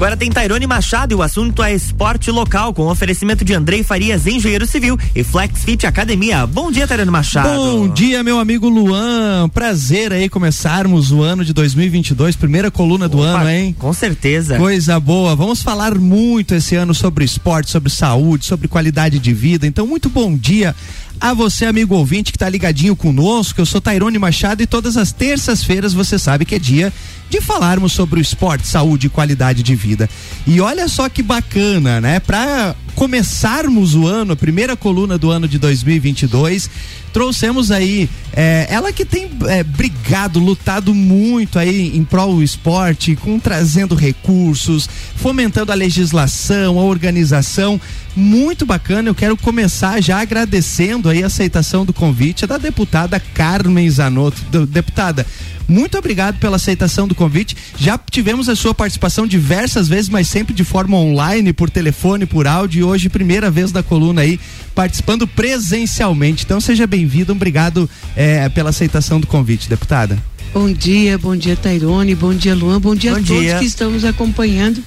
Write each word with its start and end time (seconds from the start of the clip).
agora 0.00 0.16
tem 0.16 0.30
Tairone 0.30 0.66
Machado 0.66 1.12
e 1.12 1.14
o 1.14 1.20
assunto 1.20 1.62
é 1.62 1.74
esporte 1.74 2.30
local, 2.30 2.72
com 2.72 2.86
oferecimento 2.86 3.44
de 3.44 3.52
Andrei 3.52 3.82
Farias, 3.82 4.26
engenheiro 4.26 4.66
civil 4.66 4.98
e 5.14 5.22
Flex 5.22 5.62
Fit 5.62 5.86
Academia. 5.86 6.46
Bom 6.46 6.72
dia, 6.72 6.88
Tairone 6.88 7.10
Machado. 7.10 7.50
Bom 7.50 7.86
dia, 7.86 8.22
meu 8.22 8.38
amigo 8.38 8.66
Luan. 8.66 9.46
Prazer 9.50 10.10
aí 10.10 10.26
começarmos 10.26 11.12
o 11.12 11.20
ano 11.20 11.44
de 11.44 11.52
2022, 11.52 12.34
primeira 12.34 12.70
coluna 12.70 13.10
do 13.10 13.18
Opa, 13.18 13.40
ano, 13.40 13.50
hein? 13.50 13.76
Com 13.78 13.92
certeza. 13.92 14.56
Coisa 14.56 14.98
boa. 14.98 15.36
Vamos 15.36 15.60
falar 15.60 15.94
muito 15.98 16.54
esse 16.54 16.74
ano 16.76 16.94
sobre 16.94 17.22
esporte, 17.22 17.70
sobre 17.70 17.90
saúde, 17.90 18.46
sobre 18.46 18.68
qualidade 18.68 19.18
de 19.18 19.34
vida. 19.34 19.66
Então, 19.66 19.86
muito 19.86 20.08
bom 20.08 20.34
dia 20.34 20.74
a 21.20 21.34
você, 21.34 21.66
amigo 21.66 21.94
ouvinte, 21.94 22.32
que 22.32 22.36
está 22.36 22.48
ligadinho 22.48 22.96
conosco. 22.96 23.60
Eu 23.60 23.66
sou 23.66 23.80
Tairone 23.80 24.18
Machado 24.18 24.62
e 24.62 24.66
todas 24.66 24.96
as 24.96 25.12
terças-feiras 25.12 25.92
você 25.92 26.18
sabe 26.18 26.46
que 26.46 26.54
é 26.54 26.58
dia 26.58 26.90
de 27.28 27.40
falarmos 27.40 27.92
sobre 27.92 28.18
o 28.18 28.22
esporte, 28.22 28.66
saúde 28.66 29.06
e 29.06 29.10
qualidade 29.10 29.62
de 29.62 29.74
vida. 29.74 30.08
E 30.46 30.60
olha 30.60 30.88
só 30.88 31.08
que 31.08 31.22
bacana, 31.22 32.00
né? 32.00 32.18
Para 32.18 32.74
começarmos 32.94 33.94
o 33.94 34.06
ano, 34.06 34.32
a 34.32 34.36
primeira 34.36 34.74
coluna 34.76 35.18
do 35.18 35.30
ano 35.30 35.46
de 35.46 35.58
2022, 35.58 36.70
trouxemos 37.12 37.70
aí 37.70 38.08
é, 38.32 38.66
ela 38.70 38.92
que 38.92 39.04
tem 39.04 39.28
é, 39.48 39.62
brigado, 39.62 40.38
lutado 40.38 40.94
muito 40.94 41.58
aí 41.58 41.96
em 41.96 42.04
prol 42.04 42.36
do 42.36 42.42
esporte, 42.42 43.16
com 43.16 43.38
trazendo 43.38 43.94
recursos, 43.94 44.88
fomentando 45.16 45.72
a 45.72 45.74
legislação, 45.74 46.78
a 46.78 46.82
organização. 46.82 47.80
Muito 48.14 48.66
bacana. 48.66 49.08
Eu 49.08 49.14
quero 49.14 49.36
começar 49.36 50.00
já 50.00 50.20
agradecendo 50.20 51.08
aí 51.08 51.22
a 51.22 51.26
aceitação 51.26 51.84
do 51.84 51.92
convite 51.92 52.46
da 52.46 52.58
deputada 52.58 53.20
Carmen 53.20 53.88
Zanotto. 53.88 54.66
Deputada, 54.66 55.26
muito 55.70 55.96
obrigado 55.96 56.38
pela 56.38 56.56
aceitação 56.56 57.06
do 57.06 57.14
convite. 57.14 57.56
Já 57.78 57.96
tivemos 57.96 58.48
a 58.48 58.56
sua 58.56 58.74
participação 58.74 59.26
diversas 59.26 59.86
vezes, 59.86 60.08
mas 60.08 60.26
sempre 60.28 60.52
de 60.52 60.64
forma 60.64 60.96
online, 60.96 61.52
por 61.52 61.70
telefone, 61.70 62.26
por 62.26 62.46
áudio. 62.46 62.80
E 62.80 62.82
hoje, 62.82 63.08
primeira 63.08 63.50
vez 63.50 63.70
da 63.70 63.82
coluna 63.82 64.22
aí, 64.22 64.40
participando 64.74 65.28
presencialmente. 65.28 66.44
Então, 66.44 66.60
seja 66.60 66.86
bem-vindo. 66.86 67.32
Obrigado 67.32 67.88
é, 68.16 68.48
pela 68.48 68.70
aceitação 68.70 69.20
do 69.20 69.28
convite, 69.28 69.68
deputada. 69.68 70.18
Bom 70.52 70.72
dia, 70.72 71.16
bom 71.16 71.36
dia, 71.36 71.54
Tairone, 71.54 72.16
bom 72.16 72.34
dia, 72.34 72.56
Luan, 72.56 72.80
bom 72.80 72.96
dia 72.96 73.12
bom 73.12 73.18
a 73.18 73.20
dia. 73.20 73.36
todos 73.36 73.60
que 73.60 73.66
estamos 73.66 74.04
acompanhando 74.04 74.82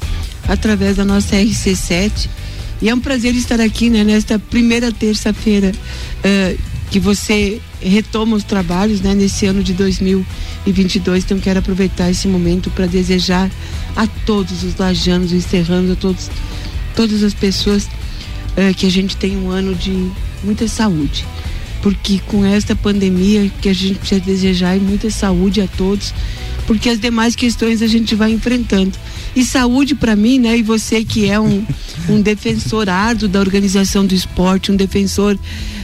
através 0.50 0.98
da 0.98 1.06
nossa 1.06 1.38
RC7. 1.38 2.28
E 2.82 2.90
é 2.90 2.94
um 2.94 3.00
prazer 3.00 3.34
estar 3.34 3.62
aqui, 3.62 3.90
né, 3.90 4.04
nesta 4.04 4.38
primeira 4.38 4.92
terça-feira 4.92 5.72
uh, 5.72 6.73
que 6.94 7.00
você 7.00 7.60
retoma 7.82 8.36
os 8.36 8.44
trabalhos, 8.44 9.02
né, 9.02 9.16
nesse 9.16 9.48
ano 9.48 9.64
de 9.64 9.74
2022. 9.74 11.24
Então 11.24 11.40
quero 11.40 11.58
aproveitar 11.58 12.12
esse 12.12 12.28
momento 12.28 12.70
para 12.70 12.86
desejar 12.86 13.50
a 13.96 14.06
todos 14.06 14.62
os 14.62 14.76
lajanos, 14.78 15.32
os 15.32 15.44
serranos, 15.44 15.90
a 15.90 15.96
todos, 15.96 16.30
todas 16.96 17.24
as 17.24 17.34
pessoas 17.34 17.86
uh, 17.86 18.72
que 18.78 18.86
a 18.86 18.92
gente 18.92 19.18
tenha 19.18 19.40
um 19.40 19.50
ano 19.50 19.74
de 19.74 20.08
muita 20.44 20.68
saúde. 20.68 21.26
Porque 21.82 22.20
com 22.28 22.46
esta 22.46 22.76
pandemia 22.76 23.52
que 23.60 23.70
a 23.70 23.74
gente 23.74 23.98
precisa 23.98 24.22
desejar 24.22 24.78
é 24.78 24.80
muita 24.80 25.10
saúde 25.10 25.62
a 25.62 25.68
todos, 25.68 26.14
porque 26.68 26.90
as 26.90 27.00
demais 27.00 27.36
questões 27.36 27.82
a 27.82 27.88
gente 27.88 28.14
vai 28.14 28.32
enfrentando. 28.32 28.94
E 29.36 29.44
saúde 29.44 29.96
para 29.96 30.16
mim, 30.16 30.38
né? 30.38 30.60
E 30.60 30.62
você 30.62 31.04
que 31.04 31.28
é 31.28 31.40
um, 31.40 31.66
um 32.08 32.22
defensor 32.22 32.88
árduo 32.88 33.28
da 33.28 33.40
organização 33.40 34.06
do 34.06 34.14
esporte, 34.14 34.72
um 34.72 34.76
defensor 34.76 35.40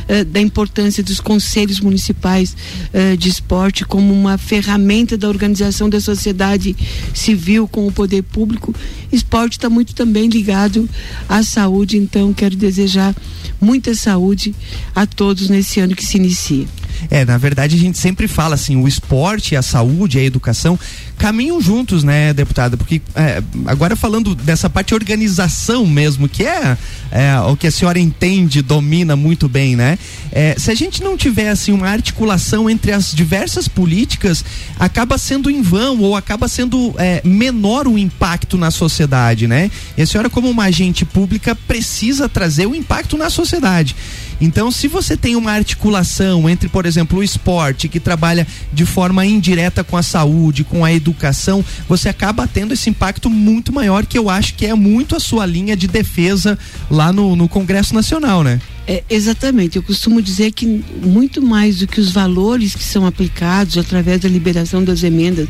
uh, 0.10 0.26
da 0.26 0.42
importância 0.42 1.04
dos 1.04 1.20
conselhos 1.20 1.80
municipais 1.80 2.56
uh, 2.94 3.16
de 3.16 3.30
esporte 3.30 3.86
como 3.86 4.14
uma 4.14 4.38
ferramenta 4.38 5.18
da 5.18 5.28
organização 5.28 5.90
da 5.90 6.02
sociedade 6.02 6.76
civil 7.14 7.68
com 7.68 7.88
o 7.88 7.92
poder 7.92 8.24
público, 8.24 8.74
esporte 9.12 9.54
está 9.54 9.70
muito 9.70 9.94
também 9.94 10.28
ligado 10.28 10.90
à 11.28 11.44
saúde. 11.44 11.98
Então, 11.98 12.34
quero 12.34 12.56
desejar 12.56 13.16
muita 13.62 13.94
saúde 13.94 14.56
a 14.96 15.06
todos 15.06 15.50
nesse 15.50 15.80
ano 15.80 15.96
que 15.96 16.06
se 16.06 16.18
inicia. 16.18 16.79
É, 17.10 17.26
na 17.26 17.38
verdade 17.38 17.76
a 17.76 17.80
gente 17.80 17.98
sempre 17.98 18.28
fala 18.28 18.56
assim, 18.56 18.76
o 18.76 18.88
esporte, 18.88 19.56
a 19.56 19.62
saúde, 19.62 20.20
a 20.20 20.24
educação 20.24 20.78
caminham 21.18 21.62
juntos, 21.62 22.04
né, 22.04 22.34
deputada? 22.34 22.78
Porque 22.78 23.02
é, 23.14 23.44
agora 23.66 23.96
falando 23.96 24.34
dessa 24.34 24.70
parte 24.70 24.90
de 24.90 24.94
organização 24.96 25.86
mesmo, 25.86 26.30
que 26.30 26.44
é, 26.44 26.78
é, 27.12 27.40
o 27.42 27.58
que 27.58 27.68
a 27.68 27.72
senhora 27.72 28.00
entende, 28.00 28.62
domina 28.62 29.16
muito 29.16 29.50
bem, 29.50 29.76
né? 29.76 30.00
É, 30.32 30.56
se 30.58 30.72
a 30.72 30.76
gente 30.76 31.04
não 31.04 31.18
tiver 31.18 31.50
assim 31.50 31.72
uma 31.72 31.90
articulação 31.90 32.70
entre 32.70 32.92
as 32.92 33.12
diversas 33.12 33.68
políticas, 33.68 34.44
acaba 34.80 35.18
sendo 35.18 35.50
em 35.50 35.62
vão 35.62 36.00
ou 36.00 36.16
acaba 36.16 36.48
sendo 36.48 36.96
é, 36.98 37.22
menor 37.26 37.88
o 37.88 37.98
impacto 37.98 38.58
na 38.58 38.72
sociedade, 38.72 39.48
né? 39.48 39.70
E 39.98 40.02
a 40.02 40.08
senhora 40.08 40.30
como 40.30 40.50
uma 40.50 40.66
agente 40.66 41.04
pública 41.04 41.54
precisa 41.54 42.30
trazer 42.30 42.66
o 42.66 42.76
impacto 42.76 43.18
na 43.18 43.30
sociedade. 43.30 43.96
Então, 44.42 44.72
se 44.72 44.88
você 44.88 45.18
tem 45.18 45.36
uma 45.36 45.52
articulação 45.52 46.50
entre, 46.50 46.70
por 46.70 46.86
exemplo, 46.86 47.20
o 47.20 47.24
esporte, 47.24 47.90
que 47.90 48.00
trabalha 48.00 48.48
de 48.72 48.86
forma 48.86 49.26
indireta 49.26 49.84
com 49.84 49.98
a 49.98 50.04
saúde, 50.04 50.64
com 50.64 50.86
a 50.86 50.94
educação, 50.94 51.64
você 51.88 52.10
acaba 52.10 52.48
tendo 52.48 52.74
esse 52.74 52.90
impacto 52.90 53.30
muito 53.30 53.74
maior, 53.74 54.06
que 54.06 54.18
eu 54.18 54.30
acho 54.30 54.56
que 54.56 54.66
é 54.66 54.74
muito 54.74 55.16
a 55.16 55.20
sua 55.20 55.46
linha 55.46 55.76
de 55.76 55.88
defesa 55.88 56.58
lá 56.90 57.12
no, 57.12 57.36
no 57.36 57.50
Congresso 57.50 57.94
Nacional, 57.94 58.44
né? 58.44 58.62
É, 58.92 59.04
exatamente, 59.08 59.76
eu 59.76 59.84
costumo 59.84 60.20
dizer 60.20 60.52
que 60.52 60.66
muito 60.66 61.44
mais 61.44 61.78
do 61.78 61.86
que 61.86 62.02
os 62.02 62.12
valores 62.12 62.74
que 62.74 62.84
são 62.84 63.06
aplicados 63.06 63.78
através 63.78 64.20
da 64.20 64.28
liberação 64.28 64.84
das 64.84 65.04
emendas 65.04 65.48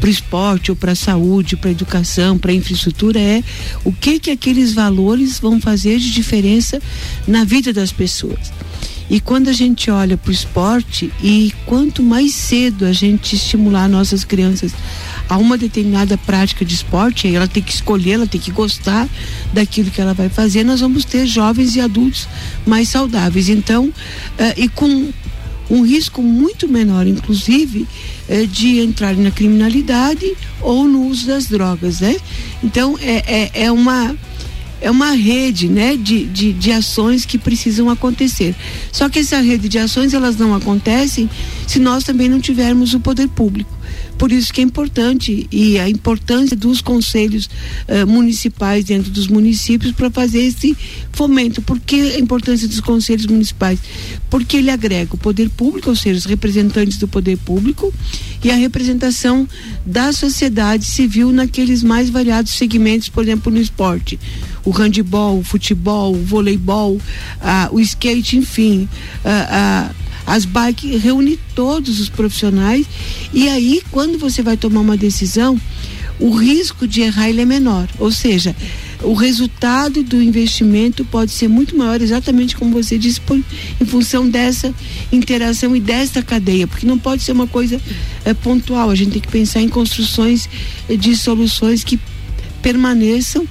para 0.00 0.06
o 0.06 0.10
esporte 0.10 0.70
ou 0.70 0.76
para 0.76 0.92
a 0.92 0.94
saúde, 0.94 1.54
para 1.54 1.68
a 1.68 1.72
educação, 1.72 2.38
para 2.38 2.50
a 2.50 2.54
infraestrutura, 2.54 3.20
é 3.20 3.44
o 3.84 3.92
que 3.92 4.18
que 4.18 4.30
aqueles 4.30 4.72
valores 4.72 5.38
vão 5.38 5.60
fazer 5.60 5.98
de 5.98 6.10
diferença 6.10 6.80
na 7.26 7.44
vida 7.44 7.74
das 7.74 7.92
pessoas. 7.92 8.50
E 9.10 9.20
quando 9.20 9.48
a 9.48 9.52
gente 9.52 9.90
olha 9.90 10.16
para 10.16 10.28
o 10.28 10.32
esporte 10.32 11.12
e 11.22 11.52
quanto 11.64 12.02
mais 12.02 12.34
cedo 12.34 12.84
a 12.84 12.92
gente 12.92 13.34
estimular 13.36 13.88
nossas 13.88 14.22
crianças 14.22 14.72
a 15.28 15.36
uma 15.36 15.56
determinada 15.56 16.16
prática 16.16 16.64
de 16.64 16.74
esporte, 16.74 17.26
aí 17.26 17.34
ela 17.34 17.48
tem 17.48 17.62
que 17.62 17.72
escolher, 17.72 18.12
ela 18.12 18.26
tem 18.26 18.40
que 18.40 18.50
gostar 18.50 19.08
daquilo 19.52 19.90
que 19.90 20.00
ela 20.00 20.14
vai 20.14 20.28
fazer, 20.28 20.64
nós 20.64 20.80
vamos 20.80 21.04
ter 21.04 21.26
jovens 21.26 21.76
e 21.76 21.80
adultos 21.80 22.28
mais 22.66 22.88
saudáveis. 22.88 23.48
Então, 23.48 23.86
uh, 23.86 23.94
e 24.56 24.68
com 24.68 25.10
um 25.70 25.82
risco 25.82 26.22
muito 26.22 26.66
menor, 26.66 27.06
inclusive, 27.06 27.86
uh, 28.28 28.46
de 28.46 28.80
entrar 28.80 29.14
na 29.16 29.30
criminalidade 29.30 30.34
ou 30.60 30.84
no 30.84 31.06
uso 31.06 31.26
das 31.26 31.46
drogas, 31.46 32.00
né? 32.00 32.16
Então, 32.62 32.98
é, 33.00 33.50
é, 33.54 33.64
é 33.64 33.72
uma 33.72 34.16
é 34.80 34.90
uma 34.90 35.12
rede 35.12 35.68
né, 35.68 35.96
de, 35.96 36.24
de, 36.24 36.52
de, 36.52 36.72
ações 36.72 37.24
que 37.24 37.38
precisam 37.38 37.90
acontecer. 37.90 38.54
Só 38.92 39.08
que 39.08 39.20
essa 39.20 39.40
rede 39.40 39.68
de 39.68 39.78
ações 39.78 40.14
elas 40.14 40.36
não 40.36 40.54
acontecem 40.54 41.28
se 41.66 41.78
nós 41.78 42.04
também 42.04 42.28
não 42.28 42.40
tivermos 42.40 42.94
o 42.94 43.00
poder 43.00 43.28
público. 43.28 43.78
Por 44.18 44.32
isso 44.32 44.52
que 44.52 44.60
é 44.60 44.64
importante 44.64 45.46
e 45.50 45.78
a 45.78 45.88
importância 45.88 46.56
dos 46.56 46.80
conselhos 46.80 47.48
uh, 47.88 48.04
municipais 48.06 48.84
dentro 48.84 49.12
dos 49.12 49.28
municípios 49.28 49.92
para 49.92 50.10
fazer 50.10 50.40
esse 50.40 50.76
fomento. 51.12 51.62
Por 51.62 51.78
que 51.78 52.16
a 52.16 52.18
importância 52.18 52.66
dos 52.66 52.80
conselhos 52.80 53.26
municipais? 53.26 53.78
Porque 54.28 54.56
ele 54.56 54.70
agrega 54.70 55.14
o 55.14 55.18
poder 55.18 55.48
público, 55.50 55.90
ou 55.90 55.96
seja, 55.96 56.18
os 56.18 56.24
representantes 56.24 56.98
do 56.98 57.06
poder 57.06 57.38
público 57.38 57.94
e 58.42 58.50
a 58.50 58.56
representação 58.56 59.48
da 59.86 60.12
sociedade 60.12 60.84
civil 60.84 61.30
naqueles 61.30 61.84
mais 61.84 62.10
variados 62.10 62.54
segmentos, 62.54 63.08
por 63.08 63.22
exemplo, 63.22 63.52
no 63.52 63.60
esporte 63.60 64.18
o 64.68 64.70
handebol, 64.70 65.38
o 65.38 65.42
futebol, 65.42 66.12
o 66.12 66.22
voleibol, 66.22 66.96
uh, 66.96 67.00
o 67.74 67.80
skate, 67.80 68.36
enfim, 68.36 68.86
uh, 69.24 69.88
uh, 69.90 69.94
as 70.26 70.44
bikes 70.44 71.02
reúne 71.02 71.38
todos 71.54 71.98
os 71.98 72.10
profissionais. 72.10 72.86
E 73.32 73.48
aí 73.48 73.82
quando 73.90 74.18
você 74.18 74.42
vai 74.42 74.58
tomar 74.58 74.80
uma 74.80 74.96
decisão, 74.96 75.58
o 76.20 76.36
risco 76.36 76.86
de 76.86 77.00
errar 77.00 77.30
ele 77.30 77.40
é 77.40 77.44
menor, 77.46 77.88
ou 77.98 78.12
seja, 78.12 78.54
o 79.02 79.14
resultado 79.14 80.02
do 80.02 80.20
investimento 80.20 81.02
pode 81.02 81.30
ser 81.30 81.48
muito 81.48 81.74
maior, 81.74 82.02
exatamente 82.02 82.54
como 82.54 82.72
você 82.72 82.98
disse, 82.98 83.20
por, 83.22 83.40
em 83.80 83.86
função 83.86 84.28
dessa 84.28 84.74
interação 85.10 85.74
e 85.74 85.80
dessa 85.80 86.20
cadeia, 86.20 86.66
porque 86.66 86.84
não 86.84 86.98
pode 86.98 87.22
ser 87.22 87.32
uma 87.32 87.46
coisa 87.46 87.80
é, 88.22 88.34
pontual. 88.34 88.90
A 88.90 88.94
gente 88.94 89.12
tem 89.12 89.22
que 89.22 89.28
pensar 89.28 89.62
em 89.62 89.68
construções 89.68 90.46
de 90.88 91.16
soluções 91.16 91.84
que 91.84 91.98
permaneçam 92.60 93.46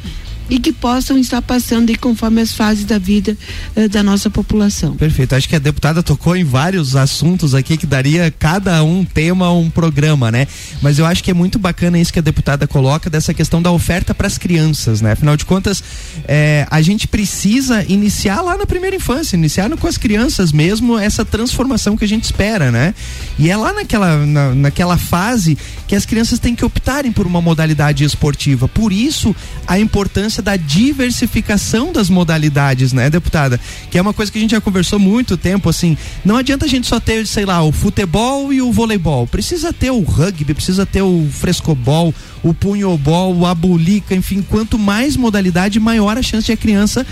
e 0.49 0.59
que 0.59 0.71
possam 0.71 1.17
estar 1.17 1.41
passando 1.41 1.89
aí 1.89 1.95
conforme 1.95 2.41
as 2.41 2.53
fases 2.53 2.85
da 2.85 2.97
vida 2.97 3.38
uh, 3.75 3.89
da 3.89 4.01
nossa 4.01 4.29
população. 4.29 4.95
Perfeito. 4.95 5.35
Acho 5.35 5.47
que 5.47 5.55
a 5.55 5.59
deputada 5.59 6.01
tocou 6.01 6.35
em 6.35 6.44
vários 6.44 6.95
assuntos 6.95 7.53
aqui 7.53 7.77
que 7.77 7.85
daria 7.85 8.31
cada 8.31 8.83
um 8.83 9.03
tema 9.03 9.51
um 9.51 9.69
programa, 9.69 10.31
né? 10.31 10.47
Mas 10.81 10.99
eu 10.99 11.05
acho 11.05 11.23
que 11.23 11.31
é 11.31 11.33
muito 11.33 11.59
bacana 11.59 11.99
isso 11.99 12.13
que 12.13 12.19
a 12.19 12.21
deputada 12.21 12.67
coloca 12.67 13.09
dessa 13.09 13.33
questão 13.33 13.61
da 13.61 13.71
oferta 13.71 14.13
para 14.13 14.27
as 14.27 14.38
crianças, 14.38 15.01
né? 15.01 15.11
Afinal 15.11 15.35
de 15.35 15.45
contas, 15.45 15.83
é, 16.25 16.65
a 16.69 16.81
gente 16.81 17.07
precisa 17.07 17.83
iniciar 17.88 18.41
lá 18.41 18.57
na 18.57 18.65
primeira 18.65 18.95
infância, 18.95 19.35
iniciar 19.35 19.67
com 19.77 19.88
as 19.88 19.97
crianças 19.97 20.51
mesmo 20.51 20.97
essa 20.97 21.25
transformação 21.25 21.97
que 21.97 22.05
a 22.05 22.07
gente 22.07 22.23
espera, 22.23 22.71
né? 22.71 22.95
E 23.38 23.50
é 23.50 23.57
lá 23.57 23.73
naquela, 23.73 24.25
na, 24.25 24.55
naquela 24.55 24.97
fase 24.97 25.57
que 25.88 25.95
as 25.95 26.05
crianças 26.05 26.39
têm 26.39 26.55
que 26.55 26.63
optarem 26.63 27.11
por 27.11 27.25
uma 27.25 27.41
modalidade 27.41 28.03
esportiva. 28.03 28.67
Por 28.67 28.93
isso, 28.93 29.35
a 29.67 29.79
importância 29.79 30.37
da 30.42 30.56
diversificação 30.56 31.92
das 31.92 32.10
modalidades, 32.10 32.94
né, 32.94 33.10
deputada? 33.10 33.60
Que 33.89 33.98
é 33.98 34.01
uma 34.01 34.13
coisa 34.13 34.31
que 34.31 34.38
a 34.38 34.42
gente 34.42 34.51
já 34.51 34.62
conversou 34.62 35.00
muito 35.00 35.38
tempo, 35.38 35.69
assim. 35.69 35.98
Não 36.24 36.38
adianta 36.38 36.66
a 36.66 36.69
gente 36.69 36.88
só 36.88 37.00
ter, 37.00 37.25
sei 37.28 37.45
lá, 37.45 37.63
o 37.63 37.72
futebol 37.72 38.51
e 38.51 38.62
o 38.62 38.72
voleibol. 38.72 39.28
Precisa 39.28 39.72
ter 39.74 39.92
o 39.92 40.01
rugby, 40.01 40.54
precisa 40.54 40.86
ter 40.86 41.01
o 41.01 41.28
frescobol, 41.31 42.13
o 42.44 42.54
punhobol, 42.54 43.45
a 43.45 43.54
bulica, 43.54 44.16
enfim, 44.16 44.42
quanto 44.42 44.78
mais 44.78 45.16
modalidade, 45.16 45.80
maior 45.80 46.18
a 46.18 46.22
chance 46.22 46.45
de 46.45 46.51
a 46.51 46.57
criança 46.57 47.06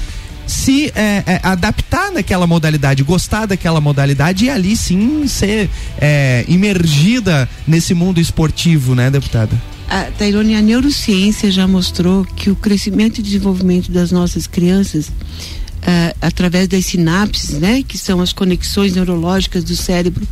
se 0.48 0.92
é, 0.96 1.24
é, 1.26 1.40
adaptar 1.44 2.12
naquela 2.12 2.46
modalidade, 2.46 3.04
gostar 3.04 3.46
daquela 3.46 3.82
modalidade 3.82 4.46
e 4.46 4.50
ali 4.50 4.76
sim 4.76 5.28
ser 5.28 5.70
é, 6.00 6.46
imergida 6.48 7.50
nesse 7.68 7.94
mundo 7.94 8.20
esportivo, 8.20 8.94
né, 8.94 9.10
deputada? 9.10 9.75
A, 9.88 10.12
Tairone, 10.12 10.56
a 10.56 10.62
neurociência 10.62 11.52
já 11.52 11.68
mostrou 11.68 12.26
que 12.26 12.50
o 12.50 12.56
crescimento 12.56 13.20
e 13.20 13.24
desenvolvimento 13.24 13.92
das 13.92 14.12
nossas 14.12 14.48
crianças 14.48 15.12
Uh, 15.86 16.18
através 16.20 16.68
das 16.68 16.84
sinapses, 16.84 17.60
né, 17.60 17.84
que 17.84 17.96
são 17.96 18.20
as 18.20 18.34
conexões 18.34 18.96
neurológicas 18.96 19.64
do 19.64 19.76
cérebro, 19.76 20.28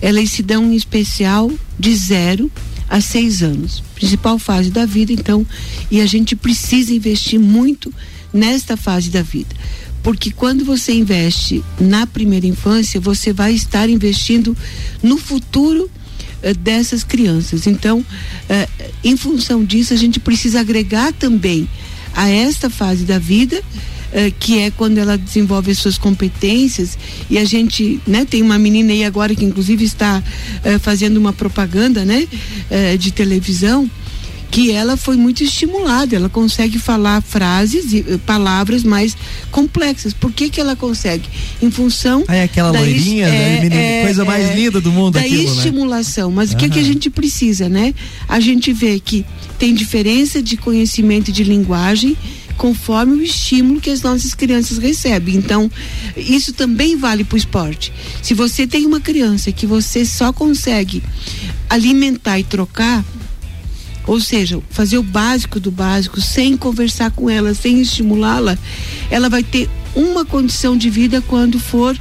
elas 0.00 0.28
se 0.32 0.42
dão 0.42 0.72
em 0.72 0.74
especial 0.74 1.52
de 1.78 1.94
zero 1.94 2.50
a 2.88 3.00
seis 3.00 3.40
anos, 3.40 3.80
principal 3.94 4.40
fase 4.40 4.72
da 4.72 4.84
vida, 4.84 5.12
então, 5.12 5.46
e 5.88 6.00
a 6.00 6.06
gente 6.06 6.34
precisa 6.34 6.92
investir 6.92 7.38
muito 7.38 7.94
nesta 8.32 8.76
fase 8.76 9.08
da 9.08 9.22
vida. 9.22 9.54
Porque 10.02 10.32
quando 10.32 10.64
você 10.64 10.92
investe 10.92 11.62
na 11.78 12.04
primeira 12.04 12.48
infância, 12.48 13.00
você 13.00 13.32
vai 13.32 13.52
estar 13.52 13.88
investindo 13.88 14.56
no 15.00 15.16
futuro 15.16 15.88
dessas 16.58 17.04
crianças. 17.04 17.66
Então, 17.66 18.00
uh, 18.00 18.90
em 19.02 19.16
função 19.16 19.64
disso, 19.64 19.92
a 19.92 19.96
gente 19.96 20.20
precisa 20.20 20.60
agregar 20.60 21.12
também 21.12 21.68
a 22.14 22.28
esta 22.28 22.70
fase 22.70 23.04
da 23.04 23.18
vida. 23.18 23.62
Uh, 24.08 24.32
que 24.40 24.60
é 24.60 24.70
quando 24.70 24.96
ela 24.96 25.18
desenvolve 25.18 25.70
as 25.70 25.76
suas 25.76 25.98
competências 25.98 26.96
e 27.28 27.36
a 27.36 27.44
gente, 27.44 28.00
né, 28.06 28.24
tem 28.24 28.40
uma 28.40 28.58
menina 28.58 28.90
aí 28.90 29.04
agora 29.04 29.34
que 29.34 29.44
inclusive 29.44 29.84
está 29.84 30.22
fazendo 30.80 31.18
uma 31.18 31.30
propaganda, 31.30 32.06
né, 32.06 32.26
de 32.98 33.12
televisão 33.12 33.90
que 34.50 34.72
ela 34.72 34.96
foi 34.96 35.16
muito 35.16 35.42
estimulada, 35.42 36.16
ela 36.16 36.28
consegue 36.28 36.78
falar 36.78 37.20
frases 37.20 37.92
e 37.92 38.00
uh, 38.00 38.18
palavras 38.20 38.82
mais 38.82 39.16
complexas. 39.50 40.12
Por 40.12 40.32
que 40.32 40.48
que 40.48 40.60
ela 40.60 40.74
consegue? 40.74 41.28
Em 41.60 41.70
função 41.70 42.24
Aí 42.26 42.42
aquela 42.42 42.72
da 42.72 42.80
loirinha, 42.80 43.26
é, 43.26 43.60
menina, 43.60 43.74
é, 43.74 44.02
coisa 44.04 44.24
mais 44.24 44.48
é, 44.50 44.54
linda 44.54 44.80
do 44.80 44.90
mundo 44.90 45.14
da 45.14 45.20
aquilo, 45.20 45.42
né? 45.42 45.56
estimulação. 45.56 46.30
Né? 46.30 46.36
Mas 46.36 46.52
o 46.52 46.56
que 46.56 46.68
que 46.68 46.78
a 46.78 46.82
gente 46.82 47.10
precisa, 47.10 47.68
né? 47.68 47.94
A 48.26 48.40
gente 48.40 48.72
vê 48.72 48.98
que 48.98 49.24
tem 49.58 49.74
diferença 49.74 50.42
de 50.42 50.56
conhecimento 50.56 51.30
de 51.30 51.44
linguagem 51.44 52.16
conforme 52.56 53.14
o 53.14 53.22
estímulo 53.22 53.80
que 53.80 53.88
as 53.88 54.02
nossas 54.02 54.34
crianças 54.34 54.78
recebem. 54.78 55.36
Então, 55.36 55.70
isso 56.16 56.52
também 56.52 56.96
vale 56.96 57.22
para 57.22 57.36
o 57.36 57.38
esporte. 57.38 57.92
Se 58.20 58.34
você 58.34 58.66
tem 58.66 58.84
uma 58.84 59.00
criança 59.00 59.52
que 59.52 59.64
você 59.64 60.04
só 60.04 60.32
consegue 60.32 61.02
alimentar 61.70 62.38
e 62.38 62.44
trocar, 62.44 63.04
ou 64.08 64.18
seja, 64.18 64.58
fazer 64.70 64.96
o 64.96 65.02
básico 65.02 65.60
do 65.60 65.70
básico, 65.70 66.18
sem 66.18 66.56
conversar 66.56 67.10
com 67.10 67.28
ela, 67.28 67.54
sem 67.54 67.80
estimulá-la, 67.82 68.58
ela 69.10 69.28
vai 69.28 69.42
ter 69.42 69.68
uma 69.94 70.24
condição 70.24 70.76
de 70.76 70.88
vida 70.88 71.20
quando 71.20 71.60
for 71.60 71.94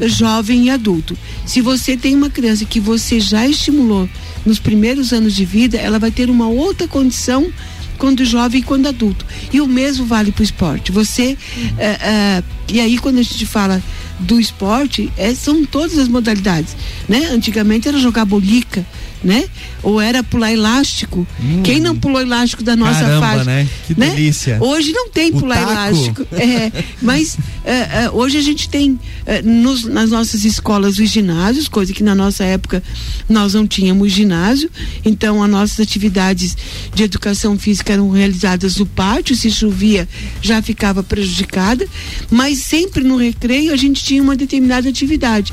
jovem 0.00 0.64
e 0.64 0.70
adulto. 0.70 1.16
Se 1.44 1.60
você 1.60 1.94
tem 1.94 2.16
uma 2.16 2.30
criança 2.30 2.64
que 2.64 2.80
você 2.80 3.20
já 3.20 3.46
estimulou 3.46 4.08
nos 4.46 4.58
primeiros 4.58 5.12
anos 5.12 5.34
de 5.34 5.44
vida, 5.44 5.76
ela 5.76 5.98
vai 5.98 6.10
ter 6.10 6.30
uma 6.30 6.48
outra 6.48 6.88
condição 6.88 7.52
quando 7.98 8.24
jovem 8.24 8.62
e 8.62 8.64
quando 8.64 8.88
adulto. 8.88 9.26
E 9.52 9.60
o 9.60 9.68
mesmo 9.68 10.06
vale 10.06 10.32
para 10.32 10.40
o 10.40 10.44
esporte. 10.44 10.90
Você. 10.90 11.36
Uh, 11.36 12.40
uh, 12.40 12.44
e 12.72 12.80
aí, 12.80 12.96
quando 12.96 13.18
a 13.18 13.22
gente 13.22 13.44
fala 13.44 13.82
do 14.18 14.40
esporte, 14.40 15.12
é, 15.16 15.34
são 15.34 15.66
todas 15.66 15.98
as 15.98 16.08
modalidades. 16.08 16.74
Né? 17.08 17.26
Antigamente 17.26 17.88
era 17.88 17.98
jogar 17.98 18.24
bolica, 18.24 18.86
né? 19.22 19.44
Ou 19.82 20.00
era 20.00 20.22
pular 20.22 20.52
elástico. 20.52 21.26
Hum. 21.40 21.62
Quem 21.62 21.80
não 21.80 21.96
pulou 21.96 22.20
elástico 22.20 22.62
da 22.62 22.76
nossa 22.76 23.00
Caramba, 23.00 23.26
faixa? 23.26 23.44
Né? 23.44 23.68
Que 23.86 23.98
né? 23.98 24.10
delícia. 24.10 24.58
Hoje 24.60 24.92
não 24.92 25.08
tem 25.08 25.30
o 25.30 25.38
pular 25.38 25.58
taco. 25.58 25.72
elástico. 25.72 26.26
É, 26.32 26.72
mas 27.00 27.36
é, 27.64 28.04
é, 28.04 28.10
hoje 28.12 28.38
a 28.38 28.42
gente 28.42 28.68
tem 28.68 28.98
é, 29.26 29.42
nos, 29.42 29.84
nas 29.84 30.10
nossas 30.10 30.44
escolas 30.44 30.98
os 30.98 31.08
ginásios, 31.08 31.68
coisa 31.68 31.92
que 31.92 32.02
na 32.02 32.14
nossa 32.14 32.44
época 32.44 32.82
nós 33.28 33.54
não 33.54 33.66
tínhamos 33.66 34.12
ginásio. 34.12 34.70
Então 35.04 35.42
as 35.42 35.50
nossas 35.50 35.80
atividades 35.80 36.56
de 36.94 37.04
educação 37.04 37.58
física 37.58 37.92
eram 37.92 38.10
realizadas 38.10 38.76
no 38.76 38.86
pátio, 38.86 39.36
se 39.36 39.50
chovia 39.50 40.08
já 40.40 40.60
ficava 40.60 41.02
prejudicada, 41.02 41.86
mas 42.30 42.58
sempre 42.58 43.04
no 43.04 43.16
recreio 43.16 43.72
a 43.72 43.76
gente 43.76 44.02
tinha 44.02 44.22
uma 44.22 44.36
determinada 44.36 44.88
atividade 44.88 45.52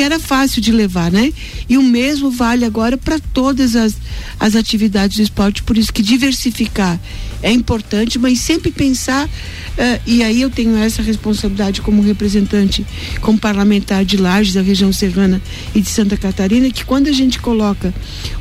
que 0.00 0.04
era 0.04 0.18
fácil 0.18 0.62
de 0.62 0.72
levar, 0.72 1.12
né? 1.12 1.30
E 1.68 1.76
o 1.76 1.82
mesmo 1.82 2.30
vale 2.30 2.64
agora 2.64 2.96
para 2.96 3.18
todas 3.18 3.76
as, 3.76 3.98
as 4.38 4.56
atividades 4.56 5.18
do 5.18 5.22
esporte, 5.22 5.62
por 5.62 5.76
isso 5.76 5.92
que 5.92 6.02
diversificar 6.02 6.98
é 7.42 7.52
importante, 7.52 8.18
mas 8.18 8.40
sempre 8.40 8.70
pensar, 8.70 9.26
uh, 9.26 10.00
e 10.06 10.22
aí 10.22 10.40
eu 10.40 10.48
tenho 10.48 10.74
essa 10.78 11.02
responsabilidade 11.02 11.82
como 11.82 12.00
representante, 12.00 12.86
como 13.20 13.38
parlamentar 13.38 14.02
de 14.02 14.16
Lages, 14.16 14.54
da 14.54 14.62
região 14.62 14.90
serrana 14.90 15.40
e 15.74 15.82
de 15.82 15.88
Santa 15.90 16.16
Catarina, 16.16 16.70
que 16.70 16.82
quando 16.82 17.08
a 17.08 17.12
gente 17.12 17.38
coloca 17.38 17.92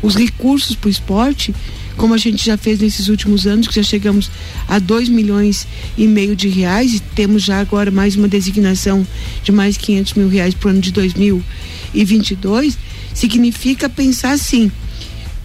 os 0.01 0.15
recursos 0.15 0.77
para 0.77 0.87
o 0.87 0.91
esporte, 0.91 1.53
como 1.99 2.13
a 2.13 2.17
gente 2.17 2.43
já 2.43 2.55
fez 2.55 2.79
nesses 2.79 3.09
últimos 3.09 3.45
anos, 3.45 3.67
que 3.67 3.75
já 3.75 3.83
chegamos 3.83 4.31
a 4.69 4.79
2 4.79 5.09
milhões 5.09 5.67
e 5.97 6.07
meio 6.07 6.33
de 6.33 6.47
reais 6.47 6.93
e 6.93 6.99
temos 7.01 7.43
já 7.43 7.59
agora 7.59 7.91
mais 7.91 8.15
uma 8.15 8.27
designação 8.27 9.05
de 9.43 9.51
mais 9.51 9.75
500 9.75 10.13
mil 10.13 10.29
reais 10.29 10.53
para 10.53 10.69
o 10.69 10.71
ano 10.71 10.79
de 10.79 10.93
2022, 10.93 12.77
significa 13.13 13.89
pensar 13.89 14.31
assim, 14.31 14.71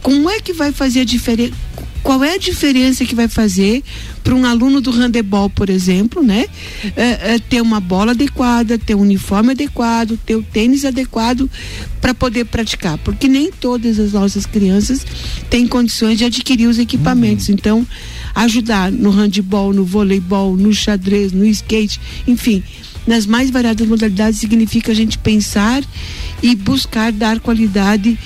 como 0.00 0.30
é 0.30 0.38
que 0.38 0.52
vai 0.52 0.70
fazer 0.70 1.00
a 1.00 1.04
diferença? 1.04 1.54
Qual 2.04 2.22
é 2.22 2.34
a 2.34 2.38
diferença 2.38 3.02
que 3.06 3.14
vai 3.14 3.28
fazer 3.28 3.82
para 4.22 4.34
um 4.34 4.44
aluno 4.44 4.78
do 4.78 4.90
handebol, 4.90 5.48
por 5.48 5.70
exemplo, 5.70 6.22
né? 6.22 6.44
É, 6.94 7.34
é, 7.34 7.38
ter 7.38 7.62
uma 7.62 7.80
bola 7.80 8.12
adequada, 8.12 8.78
ter 8.78 8.94
um 8.94 9.00
uniforme 9.00 9.52
adequado, 9.52 10.18
ter 10.18 10.36
o 10.36 10.42
tênis 10.42 10.84
adequado 10.84 11.50
para 12.02 12.14
poder 12.14 12.44
praticar, 12.44 12.98
porque 12.98 13.26
nem 13.26 13.50
todas 13.50 13.98
as 13.98 14.12
nossas 14.12 14.44
crianças 14.44 15.04
têm 15.48 15.66
condições 15.66 16.18
de 16.18 16.26
adquirir 16.26 16.66
os 16.66 16.78
equipamentos. 16.78 17.48
Uhum. 17.48 17.54
Então, 17.54 17.86
ajudar 18.34 18.92
no 18.92 19.08
handebol, 19.10 19.72
no 19.72 19.86
voleibol, 19.86 20.58
no 20.58 20.74
xadrez, 20.74 21.32
no 21.32 21.46
skate, 21.46 21.98
enfim, 22.26 22.62
nas 23.06 23.24
mais 23.24 23.50
variadas 23.50 23.88
modalidades 23.88 24.38
significa 24.38 24.92
a 24.92 24.94
gente 24.94 25.16
pensar 25.16 25.82
e 26.42 26.54
buscar 26.54 27.12
dar 27.12 27.40
qualidade 27.40 28.18